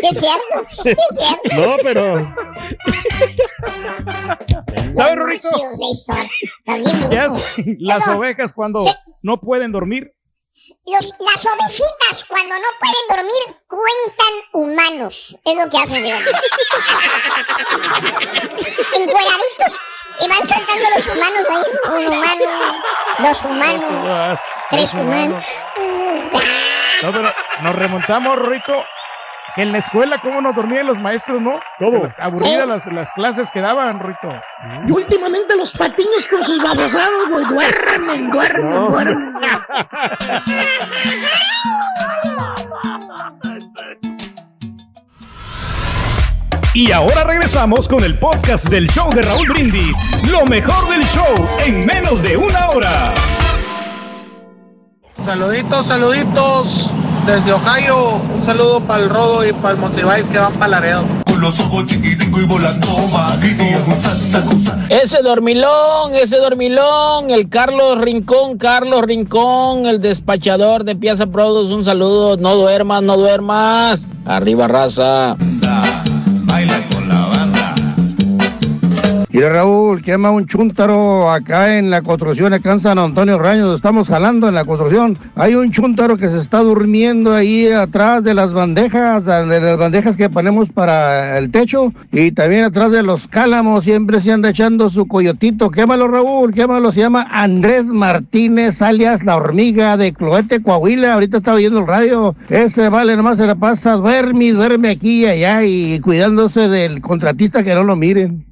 [0.00, 0.66] Sí, es cierto.
[0.84, 1.54] Sí, es cierto.
[1.60, 2.34] No, pero
[4.94, 5.50] ¿Sabes, sé,
[7.78, 8.90] las Pero- ovejas cuando Sí.
[9.22, 10.14] no pueden dormir
[10.86, 15.36] Los, las ovejitas cuando no pueden dormir cuentan humanos.
[15.44, 16.04] Es lo que hacen.
[18.94, 19.78] Encueraditos.
[20.20, 21.62] Y van saltando los humanos ahí.
[21.90, 22.44] Un humano,
[23.18, 24.38] dos humanos,
[24.70, 25.44] tres humanos.
[27.02, 28.84] No, pero nos remontamos, Rito,
[29.54, 31.60] que en la escuela, ¿cómo nos dormían los maestros, no?
[31.78, 32.12] ¿Cómo?
[32.18, 34.28] Aburridas las, las clases que daban, Rito.
[34.86, 39.34] Y últimamente los patiños con sus babosados, güey, duermen, duermen, duermen.
[46.74, 49.96] Y ahora regresamos con el podcast del show de Raúl Brindis.
[50.30, 53.14] Lo mejor del show en menos de una hora.
[55.24, 56.94] Saluditos, saluditos
[57.26, 58.16] desde Ohio.
[58.34, 61.06] Un saludo para el Rodo y para el Monsiváis que van para Laredo.
[61.26, 63.64] Con los ojos chiquiticos y volando bajito.
[64.90, 71.84] Ese dormilón, ese dormilón, el Carlos Rincón, Carlos Rincón, el despachador de Piazza Produce, un
[71.84, 75.36] saludo, no duermas, no duermas, arriba raza.
[76.48, 76.97] Banda.
[79.30, 84.08] Mira Raúl, quema un chúntaro acá en la construcción, acá en San Antonio Raños, estamos
[84.08, 85.18] jalando en la construcción.
[85.34, 90.16] Hay un chúntaro que se está durmiendo ahí atrás de las bandejas, de las bandejas
[90.16, 94.88] que ponemos para el techo y también atrás de los cálamos, siempre se anda echando
[94.88, 95.70] su coyotito.
[95.70, 101.12] Quémalo Raúl, quémalo, se llama Andrés Martínez, alias La Hormiga de Cloete, Coahuila.
[101.12, 102.34] Ahorita está oyendo el radio.
[102.48, 107.62] Ese vale, nomás se la pasa, duerme duerme aquí y allá y cuidándose del contratista
[107.62, 108.47] que no lo miren.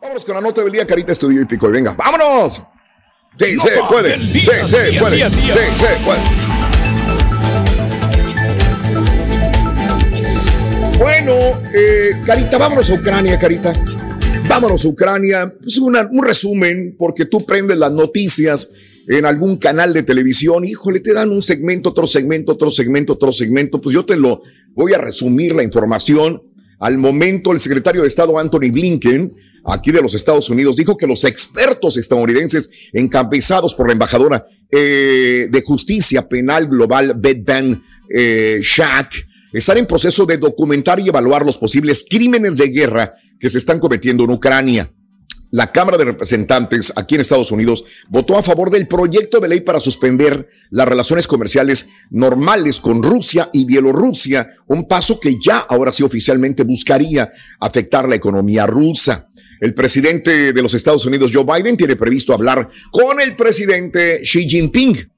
[0.00, 1.68] Vámonos con la nota del día, Carita Estudio y Pico.
[1.68, 2.62] Y venga, vámonos.
[3.38, 4.18] Sí, se puede.
[4.32, 5.30] Sí, se puede.
[5.30, 6.20] Sí, se puede.
[10.98, 11.32] Bueno,
[11.72, 13.72] eh, Carita, vámonos a Ucrania, Carita.
[14.48, 15.52] Vámonos a Ucrania.
[15.64, 18.70] Es una- un resumen, porque tú prendes las noticias
[19.08, 20.64] en algún canal de televisión.
[20.64, 23.80] Híjole, te dan un segmento, otro segmento, otro segmento, otro segmento.
[23.80, 24.42] Pues yo te lo
[24.74, 26.42] voy a resumir la información.
[26.78, 31.08] Al momento, el secretario de Estado Anthony Blinken, aquí de los Estados Unidos, dijo que
[31.08, 37.82] los expertos estadounidenses encabezados por la embajadora eh, de justicia penal global, Beth Van
[38.14, 38.60] eh,
[39.52, 43.80] están en proceso de documentar y evaluar los posibles crímenes de guerra que se están
[43.80, 44.92] cometiendo en Ucrania.
[45.50, 49.60] La Cámara de Representantes aquí en Estados Unidos votó a favor del proyecto de ley
[49.60, 55.90] para suspender las relaciones comerciales normales con Rusia y Bielorrusia, un paso que ya ahora
[55.92, 59.30] sí oficialmente buscaría afectar la economía rusa.
[59.60, 64.48] El presidente de los Estados Unidos, Joe Biden, tiene previsto hablar con el presidente Xi
[64.48, 65.10] Jinping.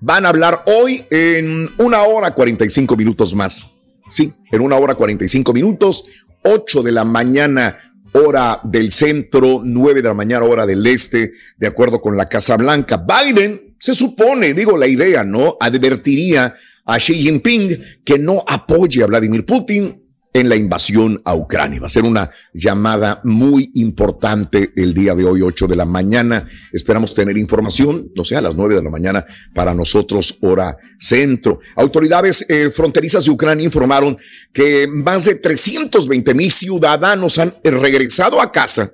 [0.00, 3.66] Van a hablar hoy en una hora 45 minutos más.
[4.10, 6.04] Sí, en una hora 45 minutos,
[6.42, 7.78] 8 de la mañana,
[8.12, 12.56] hora del centro, 9 de la mañana, hora del este, de acuerdo con la Casa
[12.56, 13.04] Blanca.
[13.04, 15.56] Biden, se supone, digo la idea, ¿no?
[15.58, 20.01] Advertiría a Xi Jinping que no apoye a Vladimir Putin
[20.32, 21.80] en la invasión a Ucrania.
[21.80, 26.46] Va a ser una llamada muy importante el día de hoy, 8 de la mañana.
[26.72, 31.60] Esperamos tener información, no sé, a las 9 de la mañana para nosotros, hora centro.
[31.76, 34.16] Autoridades eh, fronterizas de Ucrania informaron
[34.52, 38.92] que más de 320 mil ciudadanos han regresado a casa.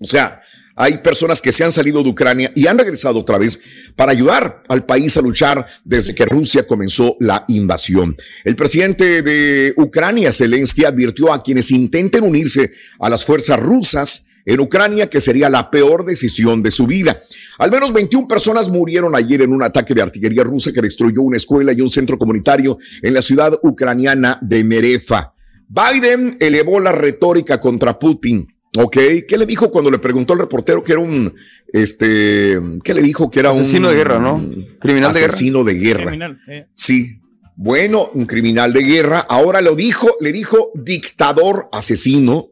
[0.00, 0.39] O sea,
[0.80, 3.60] hay personas que se han salido de Ucrania y han regresado otra vez
[3.96, 8.16] para ayudar al país a luchar desde que Rusia comenzó la invasión.
[8.44, 14.58] El presidente de Ucrania, Zelensky, advirtió a quienes intenten unirse a las fuerzas rusas en
[14.58, 17.20] Ucrania que sería la peor decisión de su vida.
[17.58, 21.36] Al menos 21 personas murieron ayer en un ataque de artillería rusa que destruyó una
[21.36, 25.34] escuela y un centro comunitario en la ciudad ucraniana de Merefa.
[25.68, 28.48] Biden elevó la retórica contra Putin.
[28.78, 31.34] Ok, ¿qué le dijo cuando le preguntó al reportero que era un,
[31.72, 34.38] este, qué le dijo que era un Asesino de guerra, ¿no?
[34.78, 35.32] Criminal de guerra.
[35.32, 36.04] asesino de guerra?
[36.04, 36.66] Criminal, eh.
[36.74, 37.20] Sí.
[37.56, 39.20] Bueno, un criminal de guerra.
[39.28, 42.48] Ahora lo dijo, le dijo dictador asesino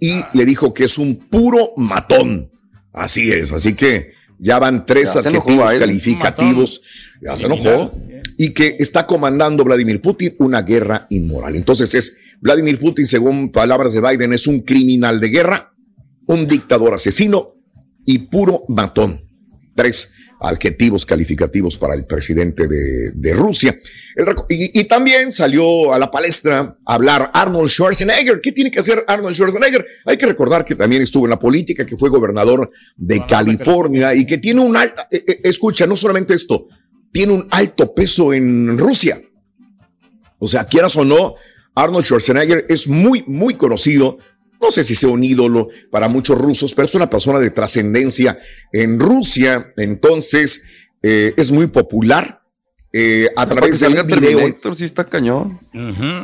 [0.00, 2.50] y le dijo que es un puro matón.
[2.92, 3.52] Así es.
[3.52, 6.82] Así que ya van tres Ya se enojó adjetivos calificativos.
[7.20, 7.92] Ya se enojó.
[8.42, 11.56] Y que está comandando Vladimir Putin una guerra inmoral.
[11.56, 15.74] Entonces es Vladimir Putin, según palabras de Biden, es un criminal de guerra,
[16.26, 17.56] un dictador asesino
[18.06, 19.20] y puro matón.
[19.74, 23.76] Tres adjetivos calificativos para el presidente de, de Rusia.
[24.16, 28.40] El y, y también salió a la palestra a hablar Arnold Schwarzenegger.
[28.40, 29.84] ¿Qué tiene que hacer Arnold Schwarzenegger?
[30.06, 34.24] Hay que recordar que también estuvo en la política, que fue gobernador de California y
[34.24, 36.68] que tiene un alto, eh, eh, escucha, no solamente esto,
[37.12, 39.20] tiene un alto peso en Rusia.
[40.38, 41.34] O sea, quieras o no,
[41.74, 44.18] Arnold Schwarzenegger es muy, muy conocido
[44.60, 48.38] no sé si sea un ídolo para muchos rusos, pero es una persona de trascendencia
[48.72, 50.64] en Rusia, entonces
[51.02, 52.39] eh, es muy popular.
[52.92, 54.38] Eh, a través de un video.
[54.38, 55.60] Terminator, sí está cañón.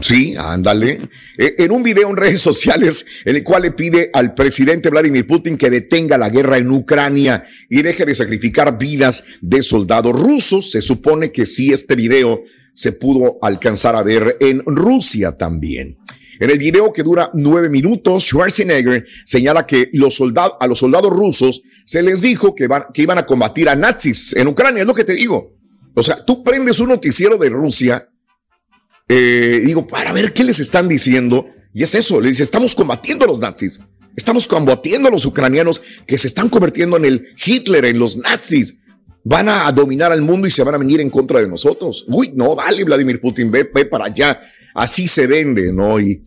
[0.01, 1.09] Sí, ándale.
[1.39, 5.27] Eh, en un video en redes sociales, en el cual le pide al presidente Vladimir
[5.27, 10.71] Putin que detenga la guerra en Ucrania y deje de sacrificar vidas de soldados rusos.
[10.71, 15.99] Se supone que sí, este video se pudo alcanzar a ver en Rusia también.
[16.41, 21.11] En el video que dura nueve minutos, Schwarzenegger señala que los soldados, a los soldados
[21.11, 24.83] rusos se les dijo que, van, que iban a combatir a nazis en Ucrania.
[24.83, 25.56] Es lo que te digo.
[25.97, 28.09] O sea, tú prendes un noticiero de Rusia
[29.09, 31.47] eh, digo, para ver qué les están diciendo.
[31.73, 33.81] Y es eso, le dice, estamos combatiendo a los nazis.
[34.17, 38.79] Estamos combatiendo a los ucranianos que se están convirtiendo en el Hitler, en los nazis.
[39.25, 42.07] Van a dominar al mundo y se van a venir en contra de nosotros.
[42.09, 44.41] Uy, no, dale, Vladimir Putin, ve, ve para allá.
[44.75, 46.01] Así se vende, ¿no?
[46.01, 46.23] Y,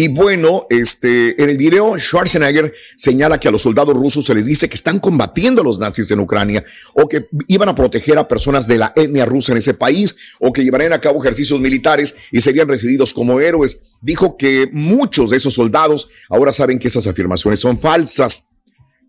[0.00, 4.46] y bueno, este, en el video, Schwarzenegger señala que a los soldados rusos se les
[4.46, 6.62] dice que están combatiendo a los nazis en Ucrania
[6.94, 10.52] o que iban a proteger a personas de la etnia rusa en ese país o
[10.52, 13.80] que llevarían a cabo ejercicios militares y serían recibidos como héroes.
[14.00, 18.50] Dijo que muchos de esos soldados ahora saben que esas afirmaciones son falsas.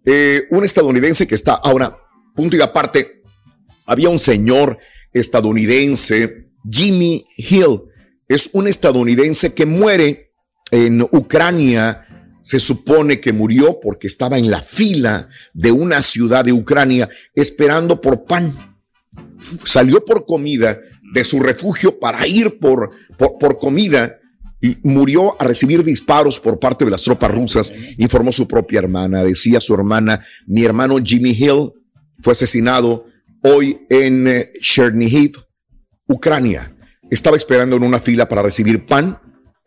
[0.06, 2.00] Eh, un estadounidense que está ahora,
[2.34, 3.22] punto y aparte,
[3.86, 4.80] había un señor
[5.14, 7.82] estadounidense, Jimmy Hill,
[8.28, 10.29] es un estadounidense que muere
[10.72, 12.06] en Ucrania.
[12.42, 18.02] Se supone que murió porque estaba en la fila de una ciudad de Ucrania esperando
[18.02, 18.78] por pan.
[19.66, 20.80] Salió por comida
[21.14, 24.20] de su refugio para ir por, por, por comida
[24.84, 29.24] murió a recibir disparos por parte de las tropas rusas, informó su propia hermana.
[29.24, 31.72] Decía su hermana, mi hermano Jimmy Hill
[32.22, 33.06] fue asesinado
[33.42, 35.38] hoy en eh, Chernihiv,
[36.08, 36.76] Ucrania.
[37.10, 39.20] Estaba esperando en una fila para recibir pan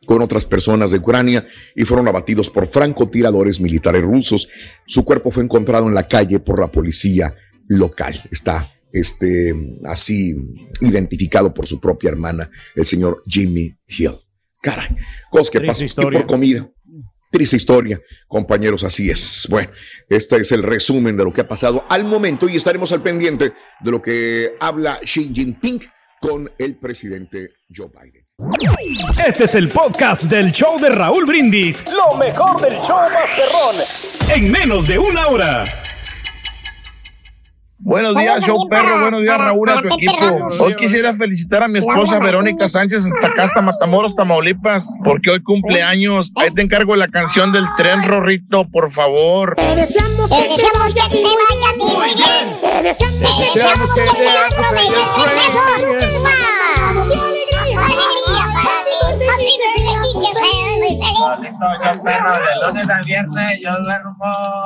[0.07, 4.49] con otras personas de Ucrania y fueron abatidos por francotiradores militares rusos.
[4.87, 7.35] Su cuerpo fue encontrado en la calle por la policía
[7.69, 8.15] local.
[8.31, 10.35] Está este, así
[10.81, 14.19] identificado por su propia hermana, el señor Jimmy Hill.
[14.61, 14.88] Caray,
[15.31, 16.69] cosas que pasan por comida.
[17.31, 19.47] Triste historia, compañeros, así es.
[19.49, 19.71] Bueno,
[20.11, 23.55] este es el resumen de lo que ha pasado al momento y estaremos al pendiente
[23.81, 25.81] de lo que habla Xi Jinping
[26.21, 28.22] con el presidente Joe Biden.
[29.27, 31.85] Este es el podcast del show de Raúl Brindis.
[31.92, 33.77] Lo mejor del show Masterrón.
[34.35, 35.62] En menos de una hora.
[37.79, 39.01] Buenos días, show perro.
[39.01, 40.47] Buenos días, Raúl, a tu equipo.
[40.61, 45.42] Hoy quisiera felicitar a mi esposa Verónica Sánchez hasta acá, hasta Matamoros, Tamaulipas, porque hoy
[45.42, 46.31] cumpleaños.
[46.37, 49.55] Ahí te encargo la canción del tren Rorrito, por favor.
[49.57, 51.09] Te deseamos que te vaya
[51.77, 52.61] muy bien.
[52.61, 55.03] Te deseamos que te vaya muy bien.
[55.37, 56.12] Besos.
[56.23, 57.07] ¡Mua!
[57.09, 57.32] ¡Qué
[61.85, 64.24] yo perro, de lunes a viernes yo duermo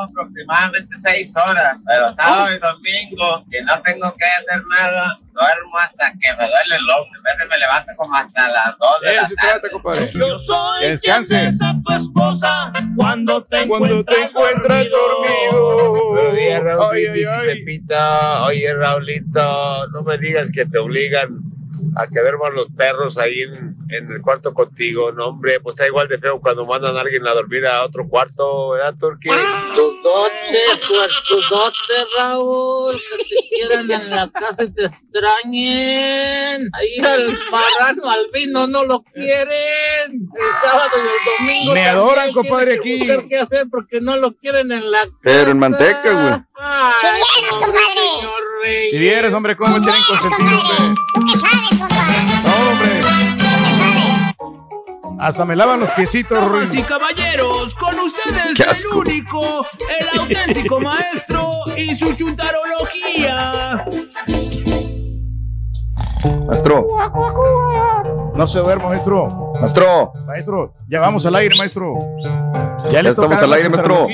[0.08, 6.10] aproximadamente seis horas, pero sábado y domingo, que no tengo que hacer nada, duermo hasta
[6.12, 7.20] que me duele el hombro.
[7.20, 9.50] A veces me levanto como hasta las dos de la Eso tarde.
[9.60, 10.10] trata, compadre.
[10.12, 11.58] Yo soy Que descanses.
[11.84, 16.14] tu esposa cuando te Cuando te encuentras dormido.
[16.16, 17.58] Ay, Brindis ay, y ay.
[17.58, 18.44] Pepita.
[18.44, 21.28] Oye, Raulito, no me digas que te obligan
[21.96, 25.12] a que duerman los perros ahí en, en el cuarto contigo.
[25.12, 28.06] No, hombre, pues está igual de feo cuando mandan a alguien a dormir a otro
[28.06, 29.32] cuarto, ¿verdad, Turquía?
[29.74, 30.80] Tus dotes,
[31.26, 36.68] tus dotes, Raúl, que te quieran en la casa y te extrañen.
[36.72, 40.12] Ahí al marrano, al vino, no lo quieren.
[40.12, 41.72] El sábado y el domingo.
[41.72, 43.06] Me adoran, compadre, aquí.
[43.28, 46.45] qué hacer porque no lo quieren en la Pero en manteca, güey.
[46.58, 48.90] Ay, vienes, compadre.
[48.90, 50.94] Si vieres, hombre, cómo me tienen consentido, hombre.
[51.14, 52.16] ¿Tú qué sabes, compadre?
[52.44, 52.88] No, hombre.
[55.18, 59.66] Hasta me lavan los piecitos, Damas y caballeros, con ustedes el único,
[59.98, 63.84] el auténtico maestro y su chuntarología.
[66.46, 66.86] Maestro,
[68.34, 69.52] No se duerma, maestro.
[69.60, 70.12] maestro.
[70.26, 71.94] Maestro, ya vamos al aire, maestro.
[72.84, 74.06] Ya Ya le estamos al aire, maestro.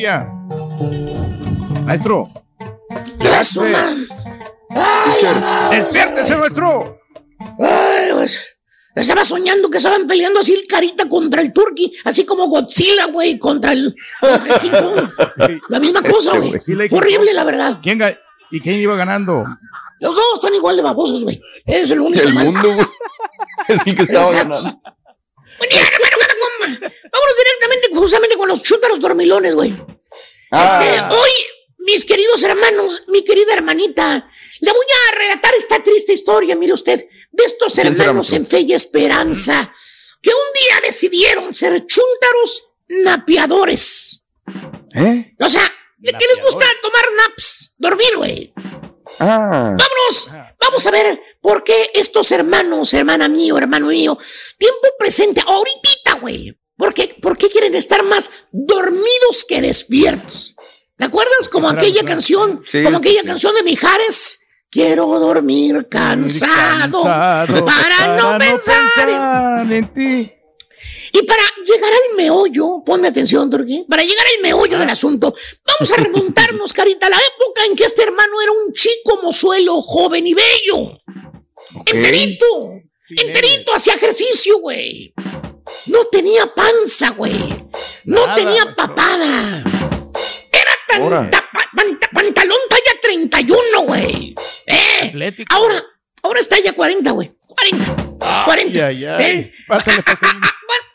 [1.84, 2.26] Maestro,
[5.70, 6.98] despiértese, maestro.
[7.58, 8.38] Ay, pues,
[8.94, 13.38] Estaba soñando que estaban peleando así el carita contra el turqui, así como Godzilla, güey,
[13.38, 15.10] contra el, contra el King Kong.
[15.70, 16.60] La misma cosa, güey.
[16.60, 17.78] Sí, le- Fue horrible, la verdad.
[17.82, 18.18] ¿Quién ga-
[18.50, 19.46] ¿Y quién iba ganando?
[20.00, 21.40] Los dos están igual de babosos, güey.
[21.64, 22.22] Es el único.
[22.22, 22.44] El mal.
[22.46, 22.86] mundo, güey.
[23.96, 24.60] Que estaba Exacto.
[24.62, 24.82] ganando.
[25.58, 26.16] Buen día, hermano.
[26.68, 29.72] Vámonos directamente, justamente con los chútaros dormilones, güey.
[30.50, 30.66] Ah.
[30.66, 31.30] Este, hoy,
[31.86, 34.28] mis queridos hermanos, mi querida hermanita,
[34.60, 38.46] le voy a relatar esta triste historia, mire usted, de estos ¿Quién será, hermanos en
[38.46, 39.72] fe y esperanza,
[40.20, 44.26] que un día decidieron ser chúntaros napeadores.
[44.94, 45.34] ¿Eh?
[45.40, 47.74] O sea, ¿de qué les gusta tomar naps?
[47.78, 48.52] Dormir, güey.
[49.18, 49.76] Ah.
[49.76, 50.28] Vámonos,
[50.60, 54.18] vamos a ver por qué estos hermanos, hermana mío, hermano mío,
[54.58, 56.56] tiempo presente, ahorita, güey.
[56.76, 60.54] ¿Por qué, ¿Por qué quieren estar más dormidos que despiertos?
[61.02, 61.48] ¿Te acuerdas?
[61.50, 62.06] Como Claro, aquella claro.
[62.14, 63.26] canción, Sí, como aquella sí.
[63.26, 64.38] canción de Mijares.
[64.70, 69.08] Quiero dormir cansado, Cansado para, no pensar.
[69.66, 70.32] en- en ti.
[71.12, 75.34] y para llegar al meollo, ponme atención, Turquí, para llegar al meollo del asunto,
[75.66, 79.82] vamos a remontarnos, Carita, a la época en que este hermano era un chico mozuelo,
[79.82, 81.00] joven y bello.
[81.84, 82.46] Enterito,
[83.10, 85.12] enterito, hacía ejercicio, güey.
[85.86, 87.66] No tenía panza, güey.
[88.04, 89.64] No Nada, tenía papada.
[90.92, 94.34] Tan, ta- pa- panta- pantalón talla 31, güey.
[94.66, 95.10] Eh,
[95.50, 95.82] ahora,
[96.22, 97.32] ahora está ya 40, güey.
[97.46, 97.96] 40.
[98.44, 98.86] 40.
[98.86, 99.52] Ay, ay, ¿eh?
[99.68, 100.32] Pásale, pásale.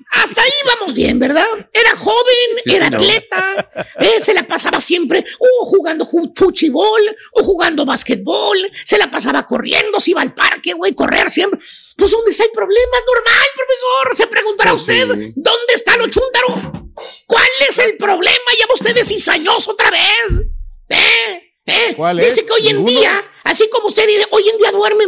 [0.10, 1.46] Hasta ahí vamos bien, ¿verdad?
[1.74, 3.70] Era joven, Sí, era atleta,
[4.00, 7.02] eh, se la pasaba siempre o jugando ju- fuchibol
[7.34, 11.60] o jugando basquetbol, se la pasaba corriendo, se iba al parque, güey, correr siempre.
[11.98, 12.96] Pues ¿dónde está el problema?
[13.06, 14.16] Normal, profesor.
[14.16, 15.34] Se preguntará Pues usted, sí.
[15.36, 16.92] ¿dónde está lo chúntaro?
[17.26, 18.50] ¿Cuál es el problema?
[18.60, 20.46] Ya va usted de cizañoso otra vez.
[20.90, 21.52] ¿Eh?
[21.66, 21.94] ¿Eh?
[21.96, 22.46] ¿Cuál Dice es?
[22.48, 23.00] que hoy en ¿Ninguno?
[23.00, 25.04] día, así como usted dice, hoy en día duerme.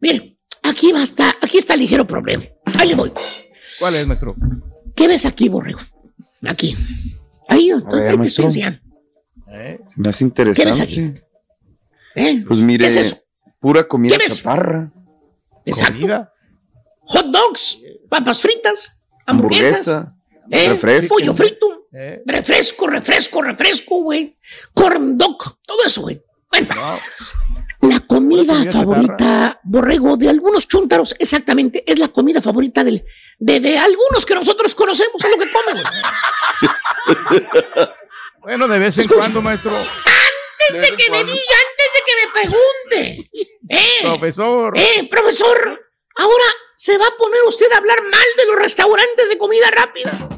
[0.00, 2.44] Mire, aquí va hasta, aquí está el ligero problema.
[2.78, 3.12] Ahí le voy.
[3.78, 4.34] ¿Cuál es, maestro?
[4.96, 5.80] ¿Qué ves aquí, borrego?
[6.46, 6.76] Aquí.
[7.48, 8.80] Ahí, ahí ver, te estoy enseñando.
[9.96, 10.62] Me hace interesante.
[10.62, 11.12] ¿Qué ves aquí?
[12.14, 12.44] ¿Eh?
[12.46, 13.18] Pues mire, ¿Qué es eso?
[13.60, 14.38] pura comida ¿Qué ves?
[14.38, 14.90] chaparra.
[15.68, 16.28] Exacto.
[17.00, 20.14] Hot dogs, papas fritas, hamburguesas, Hamburguesa,
[20.50, 20.68] ¿eh?
[20.70, 21.14] refresco.
[21.14, 21.86] pollo frito,
[22.26, 24.36] refresco, refresco, refresco, güey.
[24.74, 26.20] Corn dog, todo eso, güey.
[26.50, 26.68] Bueno,
[27.80, 33.04] la comida comida favorita, borrego, de algunos chúntaros, exactamente, es la comida favorita del,
[33.38, 37.38] de, de algunos que nosotros conocemos, es lo que comen, güey.
[38.40, 39.72] Bueno, de vez en cuando, maestro.
[40.68, 43.30] Antes de que me diga, antes de que me pregunte.
[43.70, 44.72] Eh, Profesor.
[44.76, 45.80] Eh, profesor,
[46.16, 46.44] ahora
[46.76, 50.28] se va a poner usted a hablar mal de los restaurantes de comida rápida.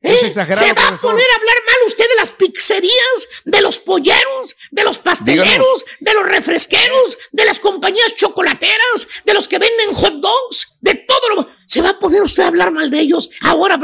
[0.00, 0.26] Es ¿Eh?
[0.26, 4.56] exagerado, Se va a poner a hablar mal usted de las pizzerías, de los polleros,
[4.70, 10.14] de los pasteleros, de los refresqueros, de las compañías chocolateras, de los que venden hot
[10.14, 11.48] dogs, de todo lo...
[11.66, 13.30] Se va a poner usted a hablar mal de ellos.
[13.42, 13.78] Ahora,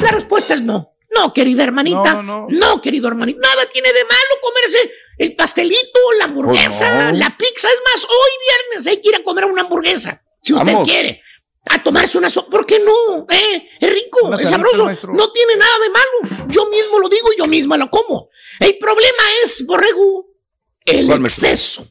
[0.00, 0.94] la respuesta es no.
[1.14, 2.22] No, querida hermanita.
[2.22, 3.40] No, No, querido hermanito.
[3.40, 7.12] Nada tiene de malo comerse el pastelito, la hamburguesa, Pues no.
[7.18, 7.68] la pizza.
[7.68, 8.30] Es más, hoy
[8.68, 10.22] viernes hay que ir a comer una hamburguesa.
[10.42, 10.88] Si usted Vamos.
[10.88, 11.22] quiere.
[11.70, 12.50] A tomarse una sopa.
[12.50, 13.26] ¿Por qué no?
[13.28, 13.68] ¿Eh?
[13.80, 14.86] Es rico, es sabroso.
[14.86, 15.12] maestro.
[15.12, 16.46] No tiene nada de malo.
[16.48, 18.30] Yo mismo lo digo y yo misma lo como.
[18.58, 20.28] El problema es, borrego,
[20.86, 21.86] el exceso.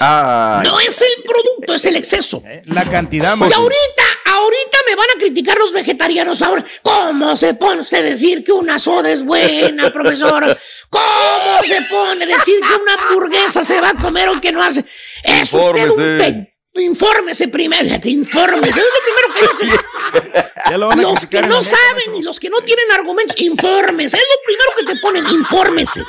[0.00, 2.42] Ah, No es el producto, es el exceso.
[2.66, 3.62] La cantidad, Y maestro.
[3.62, 4.02] ahorita,
[4.44, 6.64] ahorita me van a criticar los vegetarianos ahora.
[6.82, 10.58] ¿Cómo se pone usted a decir que una soda es buena, profesor?
[10.90, 14.62] ¿Cómo se pone a decir que una hamburguesa se va a comer o que no
[14.62, 14.84] hace?
[15.22, 16.32] Es usted un Infórmese.
[16.32, 16.50] pe...
[16.76, 18.80] Infórmese primero, infórmese.
[18.80, 20.50] Es lo primero que dice.
[20.70, 24.16] Ya lo van a Los que no saben y los que no tienen argumentos, infórmese.
[24.16, 26.02] Es lo primero que te ponen, infórmese.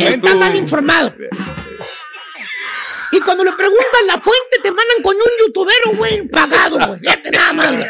[0.00, 1.14] Está mal informado.
[3.12, 7.00] Y cuando le preguntan la fuente, te mandan con un youtubero, güey, pagado, güey.
[7.00, 7.86] Fíjate nada más, güey.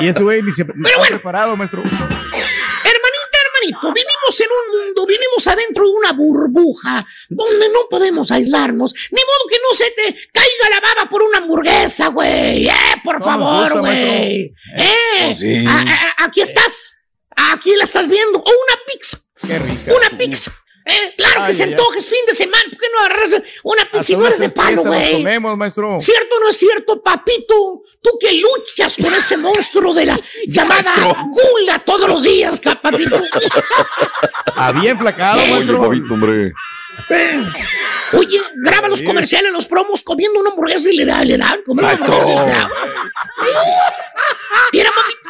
[0.00, 1.82] Y ese güey ni se ni está preparado, maestro.
[1.82, 8.92] Hermanita, hermanito, vivimos en un mundo, vivimos adentro de una burbuja donde no podemos aislarnos.
[9.10, 12.68] Ni modo que no se te caiga la baba por una hamburguesa, güey.
[12.68, 12.72] Eh,
[13.04, 14.52] por No favor, güey.
[14.76, 15.64] Eh, Pues sí.
[15.66, 16.94] a- a- aquí estás.
[17.52, 18.38] Aquí la estás viendo.
[18.38, 19.18] O una pizza.
[19.46, 19.92] Qué rica.
[19.94, 20.52] Una pizza.
[20.88, 21.72] Eh, claro que se ay, ay.
[21.74, 22.64] antoja, es fin de semana.
[22.70, 23.88] ¿Por qué no agarras una
[24.26, 25.12] eres de palo, güey?
[25.18, 25.98] comemos, maestro.
[26.00, 27.82] ¿Cierto o no es cierto, papito?
[28.00, 33.20] Tú que luchas con ese monstruo de la llamada gula todos los días, papito.
[34.56, 35.80] Había enflacado, Oye, maestro.
[35.82, 36.52] papito, hombre.
[38.12, 41.84] Oye, graba los comerciales, los promos, comiendo una hamburguesa y le da, le da, comer
[41.84, 42.70] una hamburguesa y le da.
[44.72, 45.28] Mira, papito.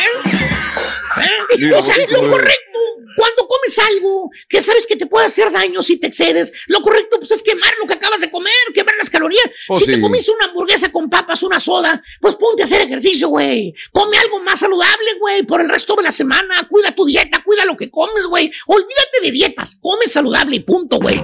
[0.00, 1.58] ¿Eh?
[1.58, 1.72] ¿Eh?
[1.74, 2.78] O sea, lo correcto,
[3.16, 7.18] cuando comes algo que sabes que te puede hacer daño si te excedes, lo correcto
[7.18, 9.44] pues es quemar lo que acabas de comer, quemar las calorías.
[9.68, 13.28] Oh, si te comiste una hamburguesa con papas, una soda, pues ponte a hacer ejercicio,
[13.28, 13.74] güey.
[13.92, 16.66] Come algo más saludable, güey, por el resto de la semana.
[16.68, 18.50] Cuida tu dieta, cuida lo que comes, güey.
[18.66, 21.16] Olvídate de dietas, come saludable y punto, güey.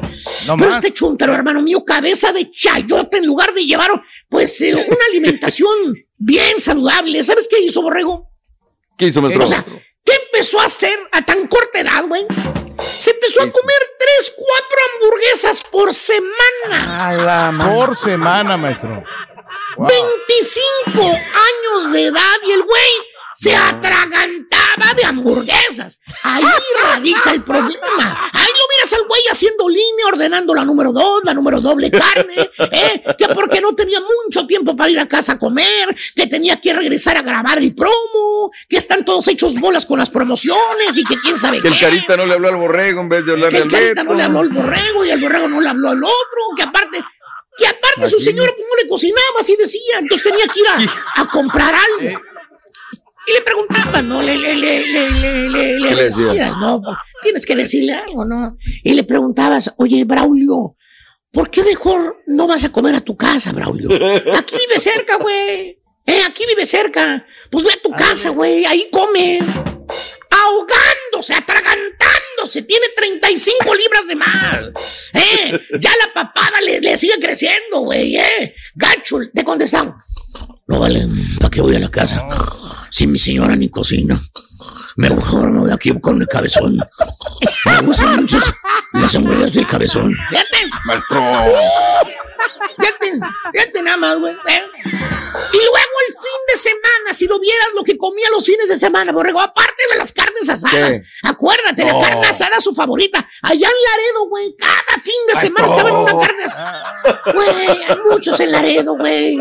[0.46, 0.84] No Pero más.
[0.84, 3.90] este chúntaro, hermano mío, cabeza de chayote en lugar de llevar,
[4.28, 7.22] pues, eh, una alimentación bien saludable.
[7.24, 8.28] ¿Sabes qué hizo Borrego?
[8.96, 9.44] ¿Qué hizo, maestro?
[9.44, 9.64] O sea,
[10.04, 12.26] ¿qué empezó a hacer a tan corta edad, güey?
[12.98, 17.74] Se empezó a comer tres, cuatro hamburguesas por semana.
[17.74, 19.02] Por semana, maestro.
[19.76, 19.86] Wow.
[19.86, 22.90] 25 años de edad y el güey
[23.40, 26.00] se atragantaba de hamburguesas.
[26.24, 26.42] Ahí
[26.82, 28.30] radica el problema.
[28.32, 32.34] Ahí lo miras al güey haciendo línea, ordenando la número dos, la número doble carne,
[32.72, 33.02] ¿eh?
[33.16, 36.72] que porque no tenía mucho tiempo para ir a casa a comer, que tenía que
[36.72, 41.16] regresar a grabar el promo, que están todos hechos bolas con las promociones y que
[41.20, 41.74] quién sabe Que qué.
[41.74, 43.88] el carita no le habló al borrego en vez de Que hablarle el al carita
[44.02, 44.04] Beto.
[44.04, 46.98] no le habló al borrego y el borrego no le habló al otro, que aparte,
[47.56, 51.28] que aparte su señora no le cocinaba, así decía, entonces tenía que ir a, a
[51.28, 52.20] comprar algo.
[53.28, 54.22] Y le preguntaban, ¿no?
[54.22, 56.26] Le, le, le, le, le, le, le ¿Qué le decía?
[56.26, 56.80] decías, ¿no?
[57.22, 58.56] Tienes que decirle algo, ¿no?
[58.82, 60.76] Y le preguntabas, oye, Braulio,
[61.30, 63.88] ¿por qué mejor no vas a comer a tu casa, Braulio?
[64.36, 65.78] Aquí vive cerca, güey.
[66.06, 67.26] Eh, aquí vive cerca.
[67.50, 68.64] Pues ve a tu casa, güey.
[68.64, 69.40] Ahí come.
[70.30, 72.62] Ahogándose, atragantándose.
[72.62, 75.10] Tiene 35 libras de más.
[75.12, 78.16] Eh, ya la papada le, le sigue creciendo, güey.
[78.16, 79.94] Eh, gacho, te contestaron.
[80.68, 81.06] No vale,
[81.38, 82.26] ¿para qué voy a la casa?
[82.90, 84.20] Si mi señora ni cocina.
[84.96, 86.76] Mejor me voy aquí con el cabezón.
[87.64, 88.38] Me gustan mucho
[88.92, 90.14] las hamburguesas del cabezón.
[90.30, 90.58] Fíjate.
[90.84, 91.20] Maestro.
[92.78, 93.12] Fíjate,
[93.52, 94.34] fíjate nada más, güey.
[94.34, 94.62] ¿eh?
[95.52, 98.76] Y luego el fin de semana, si lo vieras lo que comía los fines de
[98.76, 100.98] semana, borrego, aparte de las carnes asadas.
[100.98, 101.04] ¿Qué?
[101.28, 102.00] Acuérdate, No.
[102.00, 103.18] la carne asada es su favorita.
[103.42, 107.02] Allá en Laredo, güey, cada fin de semana estaba en una carne asada.
[107.34, 109.38] Güey, hay muchos en Laredo, güey.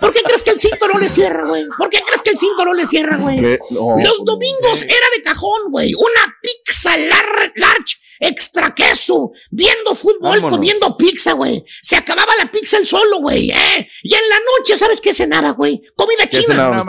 [0.00, 1.66] ¿Por qué crees que el cinto no le cierra, güey?
[1.76, 3.40] ¿Por qué crees que el cinto no le cierra, güey?
[3.40, 5.92] Los domingos era de cajón, güey.
[5.94, 10.52] Una pizza lar- large, extra queso, viendo fútbol, Vámonos.
[10.52, 11.64] comiendo pizza, güey.
[11.80, 13.50] Se acababa la pizza el solo, güey.
[13.50, 13.90] ¿eh?
[14.02, 15.82] Y en la noche, ¿sabes qué cenaba, güey?
[15.96, 16.84] Comida ¿Qué china.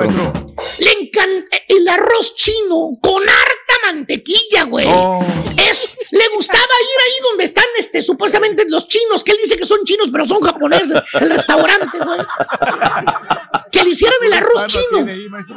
[0.80, 4.86] Le encanta el arroz chino con harta mantequilla, güey.
[4.90, 5.26] Oh.
[5.58, 9.66] Es, le gustaba ir ahí donde están, este, supuestamente los chinos, que él dice que
[9.66, 12.20] son chinos, pero son japoneses, el restaurante, güey.
[13.72, 15.08] Que le hicieran el arroz chino,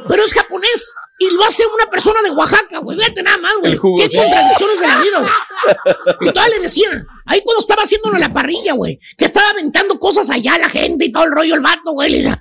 [0.09, 0.95] pero es japonés.
[1.19, 2.99] Y lo hace una persona de Oaxaca, güey.
[2.99, 3.79] Fíjate nada más, güey.
[3.99, 4.17] Qué sí.
[4.17, 5.33] contradicciones de la vida, güey.
[6.23, 9.99] Y todavía le decían, ahí cuando estaba haciéndolo en la parrilla, güey, que estaba aventando
[9.99, 12.41] cosas allá a la gente y todo el rollo, el vato, güey, le decía,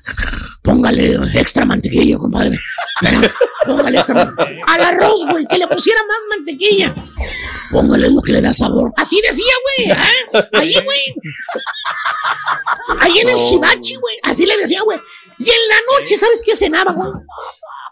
[0.63, 2.57] póngale extra mantequilla, compadre.
[3.65, 4.65] Póngale extra mantequilla.
[4.67, 6.95] Al arroz, güey, que le pusiera más mantequilla.
[7.71, 8.91] Póngale lo que le da sabor.
[8.97, 10.47] Así decía, güey, ¿eh?
[10.53, 11.15] Ahí, güey.
[13.01, 14.17] Ahí en el hibachi, güey.
[14.23, 14.99] Así le decía, güey.
[15.37, 17.11] Y en la noche, ¿sabes qué cenaba, güey?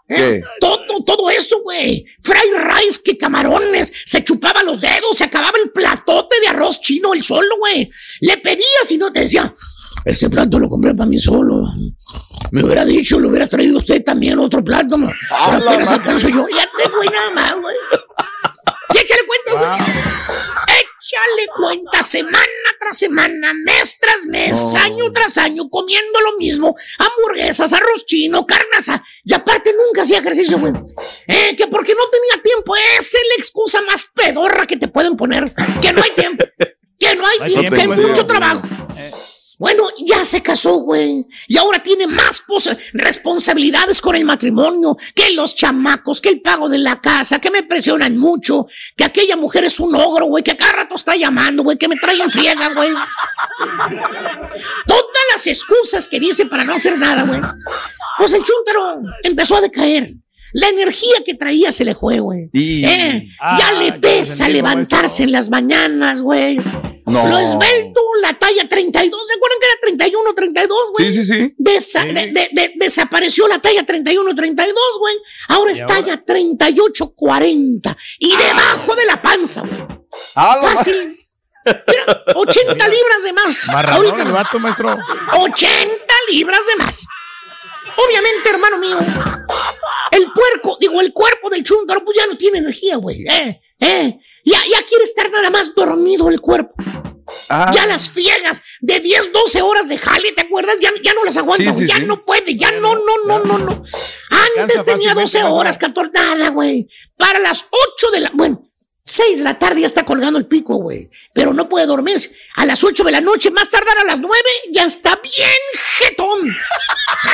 [0.08, 0.40] ¿Eh?
[0.60, 2.04] Todo, todo eso, güey.
[2.22, 3.92] Fried rice, que camarones.
[4.04, 7.90] Se chupaba los dedos, se acababa el platote de arroz chino, el solo, güey.
[8.20, 9.52] Le pedías y no te decía,
[10.04, 11.64] este plato lo compré para mí solo.
[12.50, 15.10] Me hubiera dicho, lo hubiera traído usted también otro plato, no.
[15.28, 16.46] Pero apenas alcanzo yo.
[16.48, 17.76] Ya te, güey, nada más, güey.
[18.94, 19.88] Y échale cuenta, güey.
[21.12, 22.46] Échale cuenta semana
[22.80, 24.80] tras semana, mes tras mes, No.
[24.80, 26.74] año tras año, comiendo lo mismo.
[26.98, 29.04] Hamburguesas, arroz chino, carne asada.
[29.22, 30.72] Y aparte nunca hacía ejercicio, güey.
[31.26, 32.74] Eh, que porque no tenía tiempo.
[32.98, 35.52] Esa es la excusa más pedorra que te pueden poner.
[35.82, 36.44] Que no hay tiempo.
[36.98, 38.62] Que no hay No tiempo, que hay mucho trabajo.
[39.62, 41.24] Bueno, ya se casó, güey.
[41.46, 46.68] Y ahora tiene más pos- responsabilidades con el matrimonio, que los chamacos, que el pago
[46.68, 50.50] de la casa, que me presionan mucho, que aquella mujer es un ogro, güey, que
[50.50, 52.90] a cada rato está llamando, güey, que me trae en friega, güey.
[54.86, 57.40] Todas las excusas que dice para no hacer nada, güey.
[58.18, 60.14] Pues el chúntaro empezó a decaer.
[60.54, 62.50] La energía que traía se le fue, güey.
[62.84, 66.58] Eh, Ah, ya le ya pesa levantarse en las mañanas, güey.
[67.12, 67.28] No.
[67.28, 69.20] Lo esbelto, la talla 32.
[69.26, 71.12] ¿Se acuerdan que era 31, 32, güey?
[71.12, 71.54] Sí, sí, sí.
[71.58, 75.14] Desa- de- de- de- desapareció la talla 31, 32, güey.
[75.48, 75.94] Ahora es ahora?
[75.96, 77.96] talla 38, 40.
[78.18, 79.86] Y debajo de la panza, güey.
[80.34, 81.18] Ah, Fácil.
[81.64, 83.66] Mira, 80 libras de más.
[83.68, 84.98] Marranón Ahorita, el vato, maestro.
[85.38, 87.06] 80 libras de más.
[87.96, 88.98] Obviamente, hermano mío,
[90.10, 93.24] el puerco, digo, el cuerpo del chúntaro, pues ya no tiene energía, güey.
[93.28, 94.18] Eh, eh.
[94.44, 96.74] Ya, ya quiere estar nada más dormido el cuerpo.
[97.48, 97.70] Ah.
[97.74, 100.76] Ya las fiegas de 10, 12 horas de jale, ¿te acuerdas?
[100.80, 101.86] Ya, ya no las aguanta, Sí, güey.
[101.86, 102.04] sí, ya sí.
[102.06, 103.82] no puede, ya no, no, no, no, no.
[104.58, 105.54] Antes tenía fácilmente, 12 maestro.
[105.54, 106.88] horas, 14, nada, güey.
[107.16, 107.66] Para las
[107.96, 108.68] 8 de la, bueno,
[109.04, 111.08] 6 de la tarde ya está colgando el pico, güey.
[111.32, 112.34] Pero no puede dormirse.
[112.56, 114.34] A las 8 de la noche, más tardar a las 9,
[114.72, 115.48] ya está bien
[115.98, 116.40] jetón.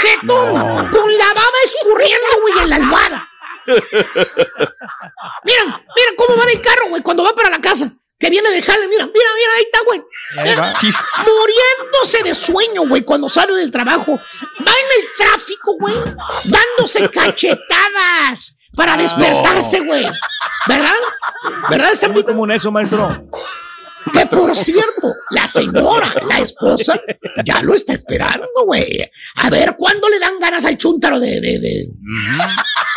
[0.03, 0.91] Jetón.
[0.91, 3.29] Con la baba escurriendo, güey, en la almohada.
[5.45, 5.78] Mira
[6.29, 7.91] cómo va en el carro, güey, cuando va para la casa.
[8.19, 10.03] Que viene de jale, mira, mira, mira, ahí está, güey.
[11.25, 14.13] Muriéndose de sueño, güey, cuando sale del trabajo.
[14.17, 15.95] Va en el tráfico, güey,
[16.45, 20.05] dándose cachetadas para despertarse, güey.
[20.67, 20.95] ¿Verdad?
[21.71, 21.93] ¿Verdad?
[21.93, 23.09] Está muy común eso, maestro.
[24.13, 27.01] Que por cierto, la señora, la esposa,
[27.45, 29.11] ya lo está esperando, güey.
[29.37, 31.89] A ver cuándo le dan ganas al chúntaro de, de, de,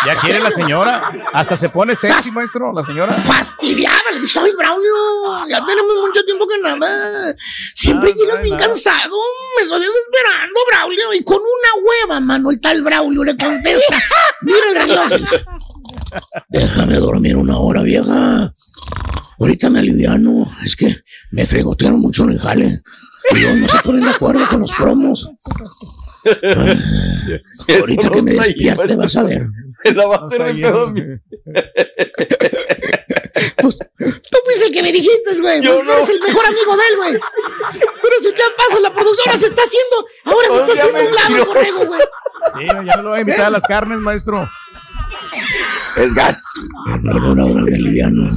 [0.05, 1.11] Ya quiere la señora.
[1.33, 3.13] Hasta se pone sexy, maestro, la señora.
[3.13, 7.35] Fastidiada, le dije, ay, Braulio, ya tenemos mucho tiempo que nada.
[7.75, 8.67] Siempre Ah, llegas no, bien nada.
[8.67, 9.15] cansado,
[9.57, 11.13] me estoy desesperando, Braulio.
[11.13, 14.01] Y con una hueva, mano, el tal Braulio le contesta,
[14.41, 15.09] mira el reloj.
[16.49, 18.53] Déjame dormir una hora, vieja.
[19.39, 20.45] Ahorita me aliviano.
[20.63, 20.95] Es que
[21.31, 22.81] me fregotearon mucho en el jale.
[23.35, 25.29] Y no se ponen de acuerdo con los promos.
[26.25, 26.75] Ah,
[27.79, 29.47] ahorita que me despierte vas a ver.
[29.95, 31.01] La va a hacer de pedo, mi-
[33.57, 35.61] Tú fuiste el que me dijiste, güey.
[35.61, 35.93] Pues tú no.
[35.93, 37.13] eres el mejor amigo de él, güey.
[38.01, 38.79] Tú eres el que pasa.
[38.81, 40.07] La productora se está haciendo.
[40.25, 42.01] Ahora se está haciendo un lado, borrego, güey.
[42.59, 44.47] Sí, ya me lo voy a invitar a las carnes, maestro.
[45.97, 46.41] Es gas.
[47.03, 48.29] No, no, no, me aliviano.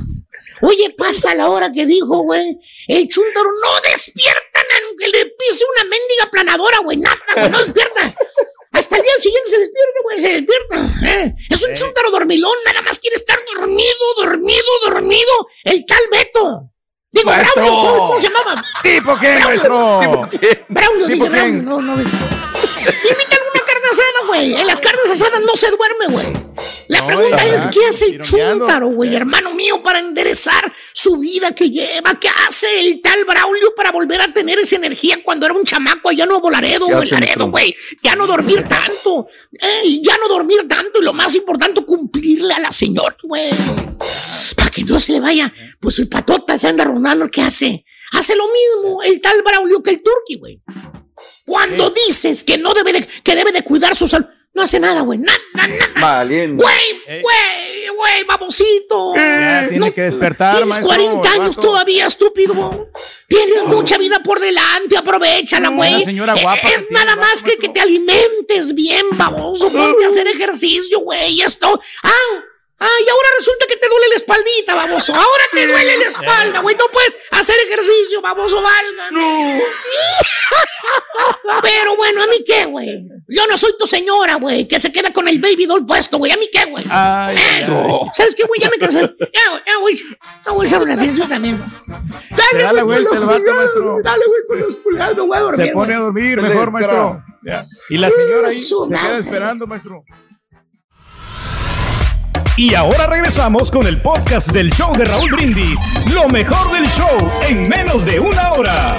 [0.62, 2.58] Oye, pasa la hora que dijo, güey.
[2.88, 6.96] El chúntaro no despiertan aunque le pise una mendiga planadora, güey.
[6.98, 8.14] Nada, güey, no despierta.
[8.72, 10.90] Hasta el día siguiente se despierta, güey, se despierta.
[11.06, 11.34] ¿eh?
[11.50, 15.48] Es un chúntaro dormilón, nada más quiere estar dormido, dormido, dormido.
[15.64, 16.70] El tal Beto.
[17.12, 17.62] Digo, Maestro.
[17.62, 18.64] Braulio, ¿cómo, cómo se llamaba?
[18.82, 19.46] ¿Tipo qué, Braulio.
[19.48, 20.28] maestro?
[20.68, 21.64] Braulio, ¿Tipo dije, Braulio, quién?
[21.64, 21.92] no, no.
[22.02, 23.63] Invítale una carne
[23.94, 24.54] asada, güey.
[24.54, 26.26] En las carnes asadas no se duerme, güey.
[26.88, 31.54] La No, pregunta es, ¿qué hace el chúntaro, güey, hermano mío, para enderezar su vida
[31.54, 32.18] que lleva?
[32.18, 36.10] ¿Qué hace el tal Braulio para volver a tener esa energía cuando era un chamaco
[36.10, 37.74] allá Nuevo Laredo, ¿Qué o en hace, Laredo, güey?
[38.02, 39.28] Ya no dormir tanto.
[39.52, 41.00] eh, y ya no dormir tanto.
[41.00, 43.50] Y lo más importante, cumplirle a la señora, güey.
[44.56, 45.52] Para que no se le vaya.
[45.80, 47.30] Pues el patota se anda rondando.
[47.30, 47.84] ¿Qué hace?
[48.12, 50.62] Hace lo mismo el tal Braulio que el turqui, güey.
[51.44, 55.00] Cuando dices que no debe de, que debe de cuidar su salud, no hace nada,
[55.02, 55.18] güey.
[55.18, 55.76] Nada, nada.
[56.00, 56.62] Valiendo.
[56.62, 59.14] Güey, güey, güey, babosito.
[59.16, 61.68] Ya tiene que despertar, Tienes maestro, 40 el años vato.
[61.68, 62.88] todavía, estúpido.
[63.28, 66.04] Tienes mucha vida por delante, aprovechala, Una güey.
[66.04, 69.70] señora Eh, guapa que Es tiene nada vato, más que que te alimentes bien, baboso.
[69.70, 71.32] Ponte a hacer ejercicio, güey.
[71.34, 71.80] Y esto.
[72.04, 72.44] Ah,
[72.80, 75.14] ah, y ahora resulta que te duele la espaldita, baboso.
[75.14, 76.76] Ahora te duele la espalda, güey.
[76.76, 79.08] No puedes hacer ejercicio, baboso, valga.
[81.62, 83.08] Pero bueno, ¿a mí qué, güey?
[83.28, 86.32] Yo no soy tu señora, güey, que se queda con el baby doll puesto, güey.
[86.32, 86.84] ¿A mí qué, güey?
[86.90, 88.10] Ay, Eh, ay, ay.
[88.12, 88.60] ¿Sabes qué, güey?
[88.60, 89.00] Ya me cansé.
[89.34, 89.96] Ya, ya, güey.
[90.44, 91.62] Ya voy a hacer una ciencia también.
[92.50, 93.98] Se da la güey, vato, pulgares, maestro.
[94.02, 95.66] Dale, güey, con los pulgares, me voy a dormir.
[95.66, 96.04] Se pone a güey.
[96.12, 97.22] dormir mejor, maestro.
[97.42, 97.64] Ya.
[97.88, 100.04] Y la señora ahí Su se queda esperando, maestro.
[102.56, 105.80] Y ahora regresamos con el podcast del show de Raúl Brindis.
[106.12, 107.08] Lo mejor del show
[107.48, 108.96] en menos de una hora.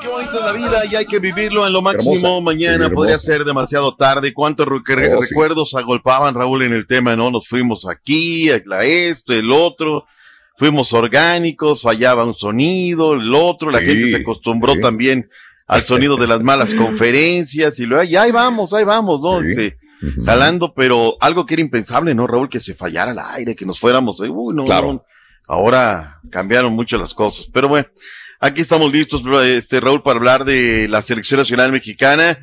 [0.00, 2.14] Qué bonito es la vida y hay que vivirlo en lo máximo.
[2.16, 4.34] Hermosa, Mañana podría ser demasiado tarde.
[4.34, 4.80] ¿Cuántos Oh,
[5.22, 5.28] sí.
[5.30, 7.14] recuerdos agolpaban Raúl en el tema?
[7.14, 10.04] No, nos fuimos aquí, la esto, el otro.
[10.56, 13.70] Fuimos orgánicos, fallaba un sonido, el otro.
[13.70, 14.80] La gente se acostumbró sí.
[14.80, 15.28] también
[15.68, 19.40] al sonido de las malas conferencias y luego, y ahí vamos, ahí vamos, ¿no?
[19.40, 19.72] Sí.
[20.02, 22.48] Este, jalando, pero algo que era impensable, ¿no, Raúl?
[22.48, 24.18] Que se fallara el aire, que nos fuéramos.
[24.20, 24.92] Uy, no, Claro.
[24.94, 25.04] no.
[25.46, 27.48] Ahora cambiaron mucho las cosas.
[27.52, 27.86] Pero bueno,
[28.40, 32.38] aquí estamos listos, este, Raúl, para hablar de la selección nacional mexicana.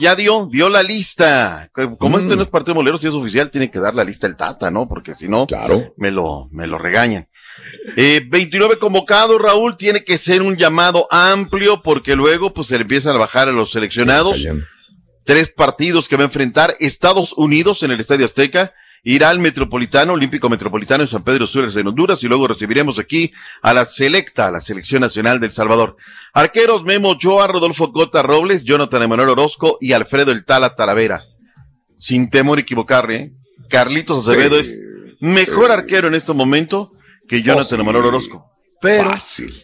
[0.00, 1.68] Ya dio, dio la lista.
[1.72, 2.20] Co- Como Mm.
[2.20, 4.70] este no es partido molero, si es oficial, tiene que dar la lista el Tata,
[4.70, 4.86] ¿no?
[4.88, 5.92] Porque si no, Claro.
[5.96, 7.26] me lo, me lo regañan.
[7.96, 12.82] Eh, 29 convocados, Raúl, tiene que ser un llamado amplio porque luego pues se le
[12.82, 14.44] empiezan a bajar a los seleccionados.
[15.24, 18.72] Tres partidos que va a enfrentar Estados Unidos en el Estadio Azteca,
[19.02, 23.32] irá al Metropolitano, Olímpico Metropolitano en San Pedro Sula en Honduras y luego recibiremos aquí
[23.62, 25.96] a la selecta, a la Selección Nacional del Salvador.
[26.32, 31.24] Arqueros Memo Ochoa, Rodolfo Cota Robles, Jonathan Emanuel Orozco y Alfredo El Tala Talavera.
[31.98, 33.30] Sin temor a equivocarme, ¿eh?
[33.68, 34.70] Carlitos Acevedo Sí.
[34.70, 34.78] es
[35.20, 36.92] mejor arquero en este momento
[37.28, 37.80] que Jonathan.
[37.80, 38.44] Emanuel Orozco.
[38.80, 39.54] Pero Fácil.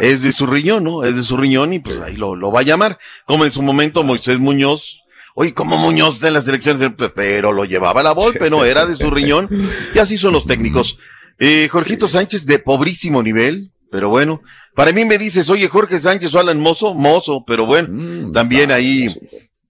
[0.00, 1.04] Es de su riñón, ¿no?
[1.04, 2.98] Es de su riñón y pues ahí lo, lo va a llamar.
[3.26, 5.00] Como en su momento Moisés Muñoz.
[5.34, 9.10] Oye, como Muñoz de las elecciones, pero lo llevaba la Volpe, no era de su
[9.10, 9.48] riñón.
[9.94, 10.98] Y así son los técnicos.
[11.38, 14.40] Eh, Jorgito Sánchez de pobrísimo nivel, pero bueno.
[14.74, 18.72] Para mí me dices, oye, Jorge Sánchez o Alan Mozo, Mozo, pero bueno, Mm, también
[18.72, 19.20] ahí sí.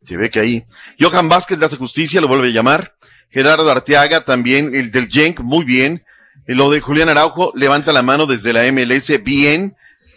[0.04, 0.64] se ve que ahí.
[1.00, 2.94] Johan Vázquez le hace justicia, lo vuelve a llamar.
[3.30, 6.04] Gerardo Arteaga también, el del Genk, muy bien.
[6.46, 9.74] Eh, Lo de Julián Araujo, levanta la mano desde la MLS, bien.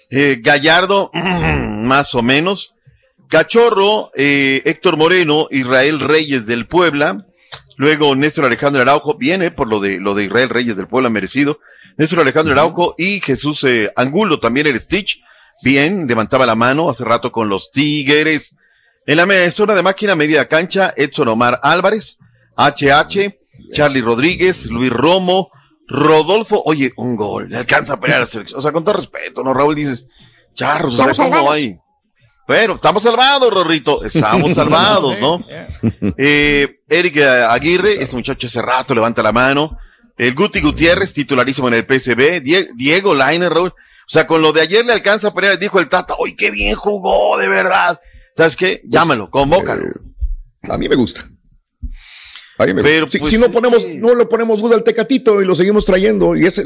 [0.10, 2.76] Eh, Gallardo, más o menos.
[3.28, 7.26] Cachorro, eh, Héctor Moreno, Israel Reyes del Puebla.
[7.78, 11.60] Luego Néstor Alejandro Araujo, viene por lo de, lo de Israel Reyes del Puebla, merecido.
[11.98, 15.22] Néstor Alejandro Araujo y Jesús eh, Angulo, también el Stitch.
[15.64, 18.56] Bien, levantaba la mano hace rato con los Tigres.
[19.06, 22.18] En la zona de máquina media cancha, Edson Omar Álvarez,
[22.58, 23.38] HH,
[23.74, 25.52] Charlie Rodríguez, Luis Romo,
[25.90, 28.60] Rodolfo, oye, un gol, le alcanza a pelear a la selección.
[28.60, 29.76] O sea, con todo respeto, ¿no, Raúl?
[29.76, 30.08] Dices,
[30.54, 31.78] charros, o sea, Vamos ¿cómo hay?
[32.48, 34.04] Pero estamos salvados, Rorrito.
[34.04, 35.44] Estamos salvados, ¿no?
[36.18, 39.78] Eh, Eric Aguirre, este muchacho hace rato levanta la mano.
[40.18, 42.42] El Guti Gutiérrez, titularísimo en el PSB.
[42.42, 43.70] Die- Diego Lainer, Raúl.
[43.70, 46.76] O sea, con lo de ayer le alcanza Pereira, dijo el Tata, ¡Uy, qué bien
[46.76, 48.00] jugó, de verdad!
[48.36, 48.82] ¿Sabes qué?
[48.86, 49.84] Llámalo, convócalo.
[50.64, 51.22] A mí me gusta.
[52.60, 53.08] Me Pero.
[53.08, 56.36] Si, pues, si no ponemos, no le ponemos duda al Tecatito y lo seguimos trayendo,
[56.36, 56.64] y ese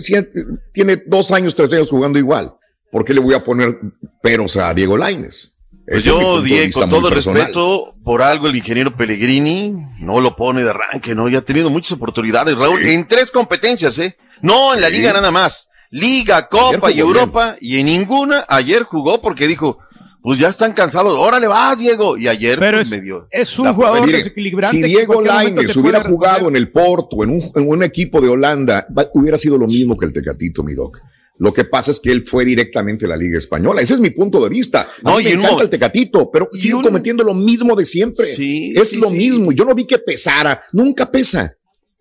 [0.72, 2.54] tiene dos años, tres años jugando igual.
[2.92, 3.78] ¿Por qué le voy a poner
[4.22, 5.56] peros a Diego Laines?
[5.86, 10.70] Pues yo, Diego, con todo respeto, por algo el ingeniero Pellegrini no lo pone de
[10.70, 11.30] arranque, ¿no?
[11.30, 14.16] Ya ha tenido muchas oportunidades, Raúl, en tres competencias, ¿eh?
[14.42, 14.94] No en la Sí.
[14.96, 15.70] liga nada más.
[15.92, 19.78] Liga, Copa y Europa, y en ninguna ayer jugó porque dijo,
[20.24, 22.18] pues ya están cansados, órale va, Diego.
[22.18, 23.28] Y ayer Pero pues, es- me dio.
[23.30, 24.78] es un jugador Mire, desequilibrante.
[24.78, 28.88] Si Diego te hubiera jugado en el Porto, en un, en un equipo de Holanda,
[28.98, 30.98] va- hubiera sido lo mismo que el Tecatito, mi doc.
[31.40, 33.82] Lo que pasa es que él fue directamente a la Liga Española.
[33.82, 34.88] Ese es mi punto de vista.
[35.04, 38.36] A No, mí me encanta el Tecatito, pero sigue cometiendo lo mismo de siempre.
[38.36, 39.16] Sí, es sí, lo sí.
[39.16, 39.52] mismo.
[39.52, 40.62] Yo no vi que pesara.
[40.72, 41.54] Nunca pesa.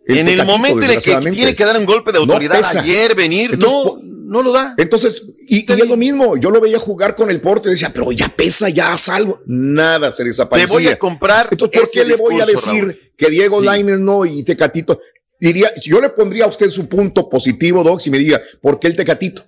[0.06, 3.52] en el momento en el que tiene que dar un golpe de autoridad ayer, venir,
[3.54, 4.74] Entonces, no, no lo da.
[4.78, 7.90] Entonces, y, y es lo mismo, yo lo veía jugar con el Porto y decía,
[7.92, 9.42] pero ya pesa, ya algo.
[9.46, 10.72] Nada se desaparecía.
[10.72, 11.48] voy a comprar.
[11.50, 12.98] Entonces, ¿por qué le voy a decir Raúl.
[13.16, 13.66] que Diego Sí.
[13.66, 15.00] Lainez no y Tecatito?
[15.38, 18.86] Diría, yo le pondría a usted su punto positivo, Doc, si me diga, ¿por qué
[18.86, 19.44] el Tecatito?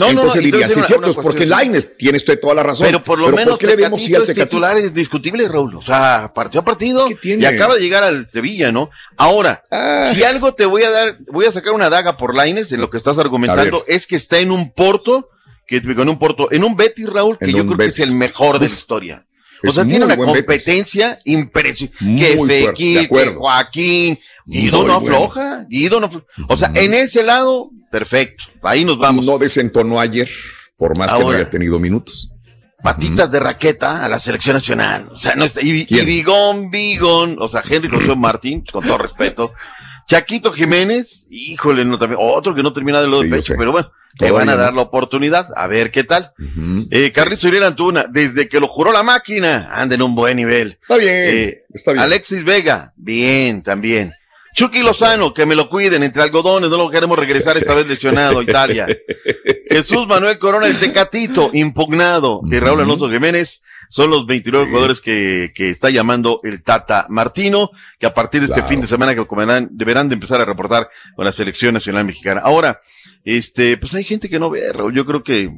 [0.00, 1.46] No, Entonces no, diría, sí, cierto, es porque.
[1.46, 2.86] Lainez, tiene usted toda la razón.
[2.86, 4.46] Pero por lo menos ¿por qué le vemos sí Tecatito al Tecatito?
[4.56, 5.76] titular es discutible, Raúl.
[5.76, 8.90] O sea, partido a partido y acaba de llegar al Sevilla, ¿no?
[9.16, 10.10] Ahora, Ah.
[10.12, 12.90] si algo te voy a dar, voy a sacar una daga por Laines en lo
[12.90, 15.28] que estás argumentando, es que está en un Porto,
[15.66, 18.14] que con un Porto, en un Betis, Raúl, que En yo creo que es el
[18.14, 19.26] mejor de la historia.
[19.62, 21.98] O sea, tiene una competencia impresionante.
[22.18, 23.34] Que Fekir, que.
[23.34, 25.16] Joaquín, Guido no bueno.
[25.16, 26.26] afloja, Guido no afloja.
[26.48, 28.44] O sea, en ese lado, perfecto.
[28.62, 29.24] Ahí nos vamos.
[29.24, 30.28] No desentonó ayer,
[30.76, 32.32] por más que no haya tenido minutos.
[32.82, 35.08] patitas de raqueta a la selección nacional.
[35.12, 35.60] O sea, no está.
[35.62, 36.04] Y, y.
[36.04, 39.52] Bigón, Bigón, o sea, Henry José Martín, con todo respeto.
[40.06, 43.70] Chaquito Jiménez, híjole, no, también, otro que no termina de lo Sí, de pecho, pero
[43.70, 46.32] bueno, le Todavía van a dar la oportunidad, a ver qué tal.
[46.36, 46.88] Ujú.
[46.90, 50.78] Eh, Carlitos Uriel Antuna, desde que lo juró la máquina, anda en un buen nivel.
[50.82, 52.02] Está bien, Eh, está bien.
[52.02, 54.12] Alexis Vega, bien, también.
[54.54, 58.40] Chucky Lozano, que me lo cuiden entre algodones, no lo queremos regresar esta vez lesionado
[58.40, 58.86] a Italia.
[59.70, 62.40] Jesús Manuel Corona, el Tecatito, impugnado.
[62.50, 64.70] Y Raúl Alonso Jiménez son los 29 Sí.
[64.70, 68.86] jugadores que, que está llamando el Tata Martino, que a partir de este fin de
[68.86, 72.40] semana que comerán- deberán de empezar a reportar con la selección nacional mexicana.
[72.44, 72.80] Ahora,
[73.24, 74.94] este, pues hay gente que no ve, Raúl.
[74.94, 75.50] Yo creo que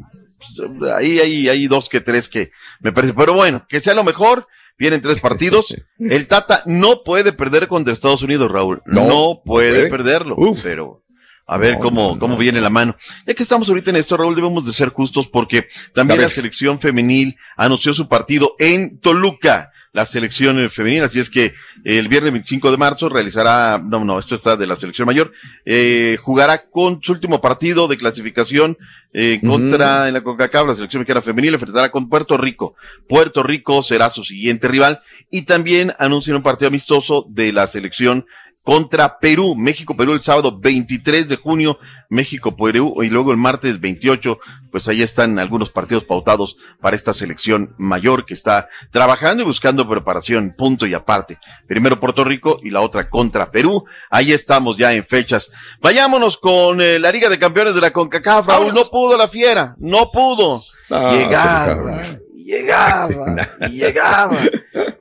[0.78, 3.14] pues, ahí hay, hay dos que tres que me parece.
[3.14, 4.46] Pero bueno, que sea lo mejor.
[4.78, 5.74] Vienen tres partidos.
[5.98, 8.82] El Tata no puede perder contra Estados Unidos, Raúl.
[8.86, 9.90] No, puede, puede.
[9.90, 10.34] perderlo.
[10.36, 10.62] Uf.
[10.62, 11.02] Pero
[11.46, 12.96] a ver No, cómo, no, cómo viene la mano.
[13.26, 16.80] Ya que estamos ahorita en esto, Raúl, debemos de ser justos porque también la selección
[16.80, 19.71] femenil anunció su partido en Toluca.
[19.92, 21.52] La selección eh, femenil, así es que
[21.84, 25.32] el viernes 25 de marzo realizará, no, no, esto está de la selección mayor,
[25.66, 28.78] eh, jugará con su último partido de clasificación
[29.12, 32.74] eh, contra en la CONCACAF, la selección mexicana femenil, enfrentará con Puerto Rico.
[33.06, 38.24] Puerto Rico será su siguiente rival y también anuncian un partido amistoso de la selección
[38.62, 44.38] contra Perú, México-Perú el sábado 23 de junio, México-Perú y luego el martes 28,
[44.70, 49.88] pues ahí están algunos partidos pautados para esta selección mayor que está trabajando y buscando
[49.88, 51.38] preparación, punto y aparte.
[51.66, 53.84] Primero Puerto Rico y la otra contra Perú.
[54.10, 55.50] Ahí estamos ya en fechas.
[55.80, 58.46] Vayámonos con eh, la Liga de Campeones de la CONCACAF.
[58.46, 60.60] Raúl, no pudo la fiera, no pudo.
[60.90, 62.02] Ah, llegaba,
[62.36, 64.38] llegaba, y llegaba.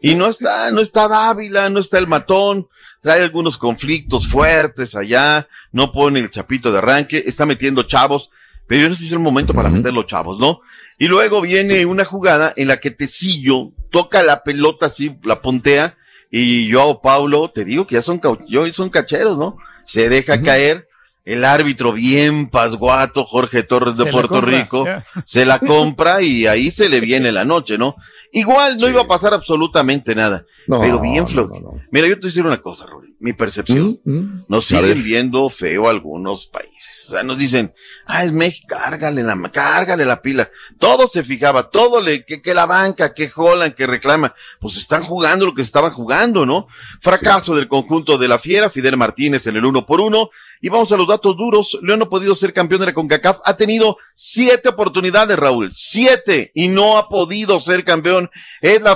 [0.01, 2.67] Y no está, no está Dávila, no está el matón,
[3.01, 8.29] trae algunos conflictos fuertes allá, no pone el chapito de arranque, está metiendo chavos,
[8.67, 9.77] pero yo no sé si es el momento para Ujú.
[9.77, 10.61] meter los chavos, ¿no?
[10.99, 15.97] Y luego viene una jugada en la que Tecillo toca la pelota así, la puntea,
[16.29, 19.57] y Joao Paulo, te digo que ya son, cau- yo- son cacheros, ¿no?
[19.83, 20.87] Se deja caer,
[21.25, 25.05] el árbitro bien pasguato, Jorge Torres de Se Puerto compra, Rico, ya.
[25.25, 27.95] se la compra y ahí se le viene la noche, ¿no?
[28.31, 28.93] Igual no Sí.
[28.93, 31.55] iba a pasar absolutamente nada, No, pero bien flojo.
[31.55, 31.81] no, no.
[31.91, 33.99] Mira, yo te voy a decir una cosa, Rory, mi percepción.
[34.03, 34.45] Mm, mm.
[34.47, 37.07] Nos siguen viendo feo algunos países.
[37.07, 37.73] O sea, nos dicen,
[38.05, 40.49] ah, es México, cárgale la, cárgale la pila.
[40.79, 44.33] Todo se fijaba, todo le, que, que la banca, que Holland, que reclama.
[44.59, 46.67] Pues están jugando lo que estaban jugando, ¿no?
[47.01, 50.29] Fracaso del conjunto de la Fiera, Fidel Martínez en el uno por uno.
[50.63, 51.79] Y vamos a los datos duros.
[51.81, 53.39] León no ha podido ser campeón de la CONCACAF.
[53.43, 55.69] Ha tenido siete oportunidades, Raúl.
[55.73, 56.51] Siete.
[56.53, 58.29] Y no ha podido ser campeón.
[58.61, 58.95] Es la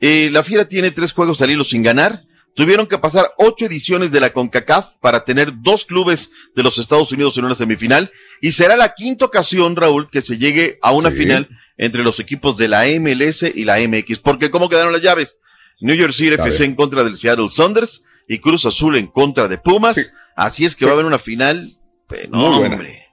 [0.00, 2.22] eh, la Fiera tiene tres juegos al hilo sin ganar.
[2.54, 7.12] Tuvieron que pasar ocho ediciones de la CONCACAF para tener dos clubes de los Estados
[7.12, 8.10] Unidos en una semifinal.
[8.40, 12.56] Y será la quinta ocasión, Raúl, que se llegue a una final entre los equipos
[12.56, 14.18] de la MLS y la MX.
[14.18, 15.36] Porque ¿cómo quedaron las llaves?
[15.80, 19.58] New York City FC en contra del Seattle Saunders y Cruz Azul en contra de
[19.58, 20.12] Pumas.
[20.36, 21.68] Así es que va a haber una final.
[22.08, 23.06] Pero, hombre.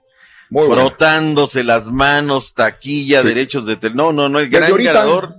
[0.50, 3.78] Frotándose las manos, taquilla, derechos de.
[3.94, 5.36] No, no, no, el gran ganador.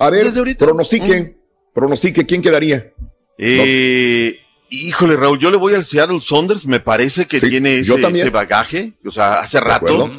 [0.00, 0.64] A ver, Desde ahorita.
[0.64, 1.36] pronostique,
[1.74, 2.92] pronostique, ¿quién quedaría?
[3.38, 4.38] Eh,
[4.70, 8.02] híjole, Raúl, yo le voy al Seattle Saunders, me parece que Sí, tiene yo ese,
[8.02, 8.26] también.
[8.26, 10.10] ese bagaje, o sea, hace rato.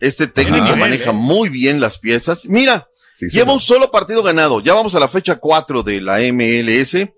[0.00, 0.76] Este técnico Ajá.
[0.76, 2.46] maneja muy bien las piezas.
[2.46, 3.54] Mira, Sí, lleva señor.
[3.54, 7.08] un solo partido ganado, ya vamos a la fecha 4 de la MLS.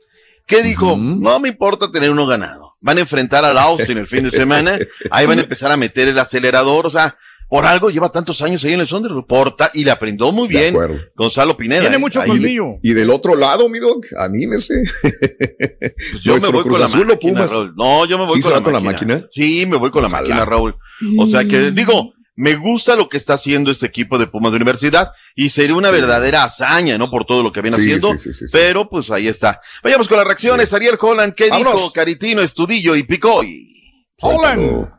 [0.46, 0.96] ¿Qué dijo?
[0.96, 2.74] No me importa tener uno ganado.
[2.80, 4.78] Van a enfrentar al Austin el fin de semana,
[5.10, 7.16] ahí van a empezar a meter el acelerador, o sea,
[7.48, 10.58] por algo lleva tantos años ahí en el Saunders, porta y le aprendió muy De
[10.58, 10.96] bien acuerdo.
[11.16, 11.80] Gonzalo Pineda.
[11.82, 12.76] Tiene mucho colmillo.
[12.82, 14.74] Y del otro lado, mi doc, anímese.
[15.00, 17.52] Pues yo me voy Cruz con la Azul máquina, Pumas.
[17.52, 17.74] Raúl.
[17.76, 19.14] No, yo me voy ¿Sí con, se la, va con la máquina.
[19.14, 19.28] máquina?
[19.32, 20.74] Sí, me voy con la máquina, Raúl.
[21.18, 24.56] O sea que, digo, me gusta lo que está haciendo este equipo de Pumas de
[24.56, 25.94] Universidad y sería una Sí.
[25.94, 27.10] verdadera hazaña, ¿no?
[27.10, 28.12] Por todo lo que viene Sí, haciendo.
[28.12, 28.52] sí, sí, sí, sí.
[28.52, 29.60] Pero, pues ahí está.
[29.82, 30.72] Vayamos con las reacciones.
[30.72, 31.74] Ariel Holland, ¿qué dijo?
[31.94, 34.04] Caritino, Estudillo y Picoy.
[34.18, 34.90] Suéltalo.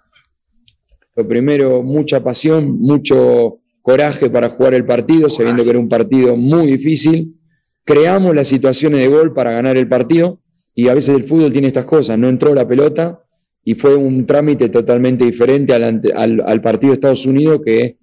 [1.20, 6.38] Lo primero, mucha pasión, mucho coraje para jugar el partido, sabiendo que era un partido
[6.38, 7.36] muy difícil.
[7.84, 10.40] Creamos las situaciones de gol para ganar el partido
[10.74, 12.18] y a veces el fútbol tiene estas cosas.
[12.18, 13.20] No entró la pelota
[13.66, 17.98] y fue un trámite totalmente diferente al, ante- al- al partido de Estados Unidos que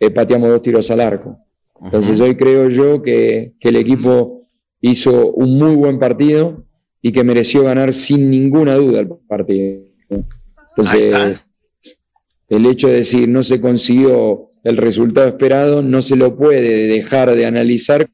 [0.00, 1.36] eh, pateamos dos tiros al arco.
[1.84, 4.48] Entonces hoy creo yo que, que el equipo
[4.80, 6.64] hizo un muy buen partido
[7.02, 9.82] y que mereció ganar sin ninguna duda el partido.
[10.70, 11.12] Entonces,
[12.48, 17.34] el hecho de decir no se consiguió el resultado esperado no se lo puede dejar
[17.34, 18.08] de analizar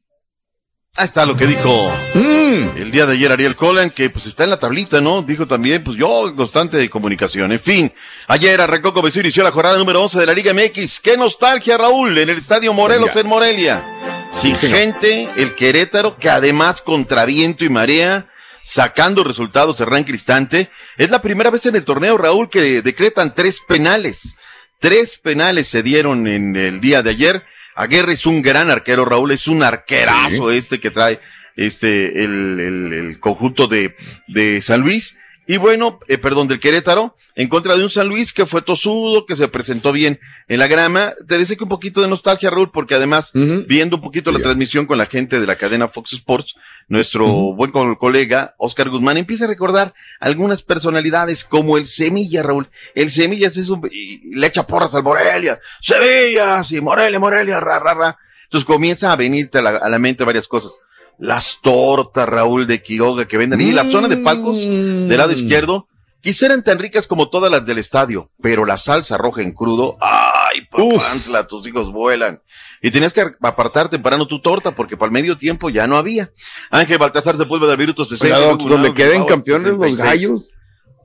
[0.95, 2.77] Ahí está lo que dijo Mm.
[2.77, 5.21] el día de ayer Ariel Holland, que pues está en la tablita, ¿no?
[5.21, 7.51] Dijo también, pues yo constante de comunicación.
[7.51, 7.93] En fin,
[8.27, 10.99] ayer arrancó como se inició la jornada número 11 de la Liga MX.
[10.99, 12.17] ¡Qué nostalgia, Raúl!
[12.17, 13.21] En el Estadio Morelos Venga.
[13.21, 14.27] en Morelia.
[14.31, 18.27] Sin Sí, gente, el Querétaro, que además contra viento y marea,
[18.63, 20.69] sacando resultados arranque instante.
[20.97, 24.35] Es la primera vez en el torneo, Raúl, que decretan tres penales.
[24.79, 27.43] Tres penales se dieron en el día de ayer.
[27.75, 31.19] Aguirre es un gran arquero, Raúl, es un arquerazo este que trae
[31.55, 33.95] este el, el- el conjunto de,
[34.27, 35.17] de San Luis.
[35.51, 39.25] Y bueno, eh, perdón, del Querétaro, en contra de un San Luis que fue tosudo,
[39.25, 41.15] que se presentó bien en la grama.
[41.27, 43.31] Te deseo que un poquito de nostalgia, Raúl, porque además,
[43.67, 46.53] viendo un poquito la transmisión con la gente de la cadena Fox Sports,
[46.87, 47.25] nuestro
[47.55, 52.69] buen co- colega Oscar Guzmán empieza a recordar algunas personalidades como el Semilla, Raúl.
[52.93, 55.59] El Semilla es un, y le echa porras al Morelia.
[55.81, 58.17] Semilla, sí, Morelia, Morelia, ra, ra, ra.
[58.43, 60.73] Entonces comienza a venirte a la, a la mente varias cosas.
[61.19, 63.61] Las tortas, Raúl, de Quiroga que venden.
[63.61, 65.85] Y la zona de palcos, del lado izquierdo,
[66.21, 69.97] quizá eran tan ricas como todas las del estadio, pero la salsa roja en crudo,
[69.99, 72.39] ay, papantla, tus hijos vuelan.
[72.81, 76.31] Y tenías que apartar temprano tu torta, porque para el medio tiempo ya no había.
[76.71, 78.37] Ángel Baltasar Sepúlveda, minuto 60.
[78.37, 80.03] Oiga, Doc, Luego, donde queden campeones los 66.
[80.03, 80.49] gallos.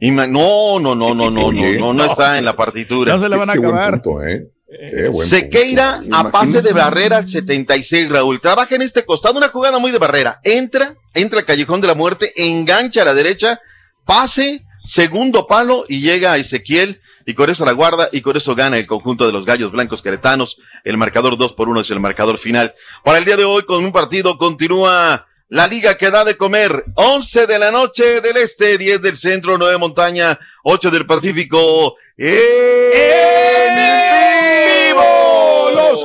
[0.01, 3.17] Y no, no, no, no, no, no, no, no está en la partitura.
[3.17, 4.01] No se le van a acabar.
[4.03, 4.49] punto, ¿eh?
[5.13, 6.17] Sequeira punto.
[6.17, 8.41] a pase de barrera al 76, Raúl.
[8.41, 10.41] Trabaja en este costado, una jugada muy de barrera.
[10.43, 13.61] Entra, entra al callejón de la muerte, engancha a la derecha,
[14.05, 18.55] pase, segundo palo y llega a Ezequiel y con eso la guarda y con eso
[18.55, 20.59] gana el conjunto de los gallos blancos queretanos.
[20.85, 22.75] El marcador 2 por 1 es el marcador final.
[23.03, 26.85] Para el día de hoy con un partido continúa la liga que da de comer.
[26.95, 31.97] 11 de la noche del este, 10 del centro, 9 montaña, 8 del Pacífico.
[32.17, 32.35] ¡En
[33.77, 34.04] vivo!
[34.04, 34.04] Los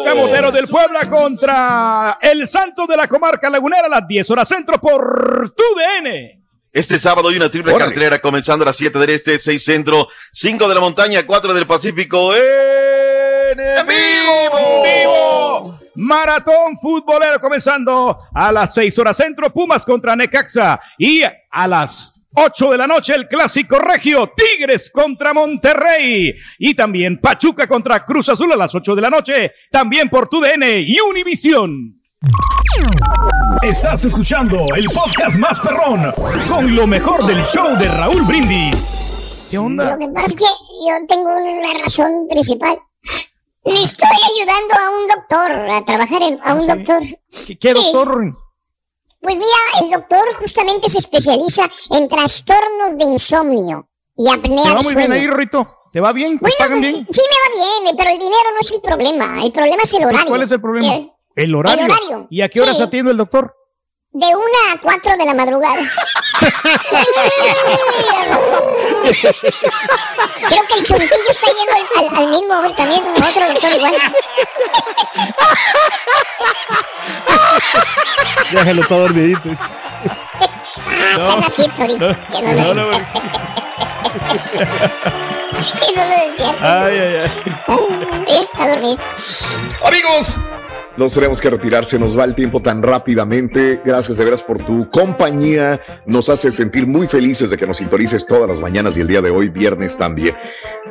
[0.10, 4.82] camoteros del Puebla contra el Santo de la Comarca Lagunera a las 10 horas centro
[4.82, 6.42] por tu DN.
[6.72, 7.92] Este sábado hay una triple Órale.
[7.92, 11.68] cartelera comenzando a las 7 del este, 6 centro, 5 de la montaña, 4 del
[11.68, 12.34] Pacífico.
[12.36, 13.58] ¡En
[13.88, 14.84] vivo!
[14.84, 15.80] ¡Vivo!
[15.96, 20.80] Maratón futbolero comenzando a las 6 horas centro, Pumas contra Necaxa.
[20.98, 26.36] Y a las 8 de la noche el clásico regio, Tigres contra Monterrey.
[26.60, 30.40] Y también Pachuca contra Cruz Azul a las 8 de la noche, también por tu
[30.40, 31.96] DN y Univisión.
[33.62, 36.14] Estás escuchando el podcast más perrón
[36.48, 39.48] con lo mejor del show de Raúl Brindis.
[39.50, 42.78] ¿Qué Lo que pasa es que yo tengo una razón principal.
[43.66, 47.02] Le estoy ayudando a un doctor, a trabajar en- a un doctor.
[47.48, 47.74] ¿Qué, qué, Sí.
[47.74, 48.34] doctor?
[49.22, 54.76] Pues mira, el doctor justamente se especializa en trastornos de insomnio y apnea ¿Te va
[54.76, 55.68] del muy bien ahí, Rito?
[55.92, 56.38] ¿Te va bien?
[56.38, 57.08] ¿Te Bueno, pagan pues, bien?
[57.12, 59.44] sí me va bien, pero el dinero no es el problema.
[59.44, 60.30] El problema es el Pues, horario.
[60.30, 60.94] ¿Cuál es el problema?
[60.94, 61.86] Eh, El horario.
[61.86, 62.84] el horario, ¿Y a qué horas sí.
[62.84, 63.56] atiende el doctor?
[64.12, 65.82] De una a cuatro de la madrugada.
[70.48, 73.94] Creo que el chuntillo está yendo al, al- al mismo güey, también, otro doctor igual.
[78.52, 79.50] Déjalo todo dormidito.
[80.88, 81.50] Ah, está en la
[81.84, 82.28] ahorita.
[82.30, 82.92] Que no, no, lo- no,
[85.86, 86.84] que no lo despierta.
[86.86, 87.30] Ay, ay, ay.
[88.28, 88.98] Sí, está dormido.
[89.86, 90.26] Amigos,
[90.98, 93.82] nos tenemos que retirar, se nos va el tiempo tan rápidamente.
[93.86, 95.80] Gracias de veras por tu compañía.
[96.06, 99.22] Nos hace sentir muy felices de que nos sintonices todas las mañanas y el día
[99.22, 100.36] de hoy, viernes también.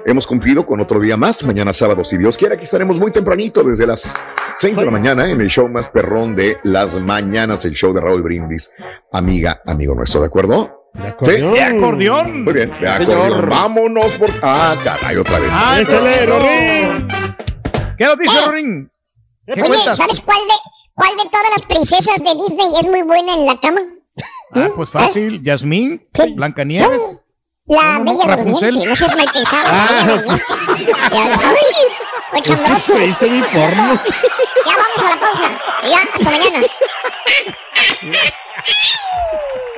[0.06, 1.44] Hemos cumplido con otro día más.
[1.44, 4.14] Mañana sábado, si Dios quiere, aquí estaremos muy tempranito desde las
[4.56, 8.00] 6 de la mañana en el show más perrón de las mañanas, el show de
[8.00, 8.70] Raúl Brindis.
[9.12, 10.74] Amiga, amigo nuestro, ¿de acuerdo?
[11.22, 11.32] ¿Sí?
[11.32, 12.44] De acordeón.
[12.44, 13.12] Muy bien, de Señor.
[13.20, 13.48] acordeón.
[13.50, 14.30] Vámonos por.
[14.42, 15.50] Ah, caray, otra vez.
[15.52, 16.26] Ah, Échale.
[16.26, 17.08] Rorín.
[17.98, 18.46] ¿Qué nos dice Eh.
[18.46, 18.90] Rorín?
[19.54, 19.96] ¿Qué Oye, cuentas?
[19.96, 20.54] ¿sabes cuál de,
[20.94, 23.80] cuál de todas las princesas de Disney es muy buena en la cama?
[24.52, 25.42] Ah, pues fácil.
[25.42, 27.20] Yasmín, Blancanieves.
[27.66, 28.84] La No, no, Bella Rapunzel.
[28.84, 29.64] No seas mal pensado.
[29.66, 30.20] Ah,
[31.12, 31.62] ay,
[32.32, 32.48] Es
[33.18, 34.00] que mi porno.
[34.66, 35.60] Ya vamos a la pausa.
[35.82, 36.60] Ya, hasta mañana.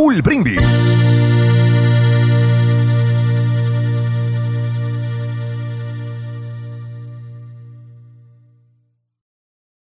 [0.01, 1.30] Raúl Brindis.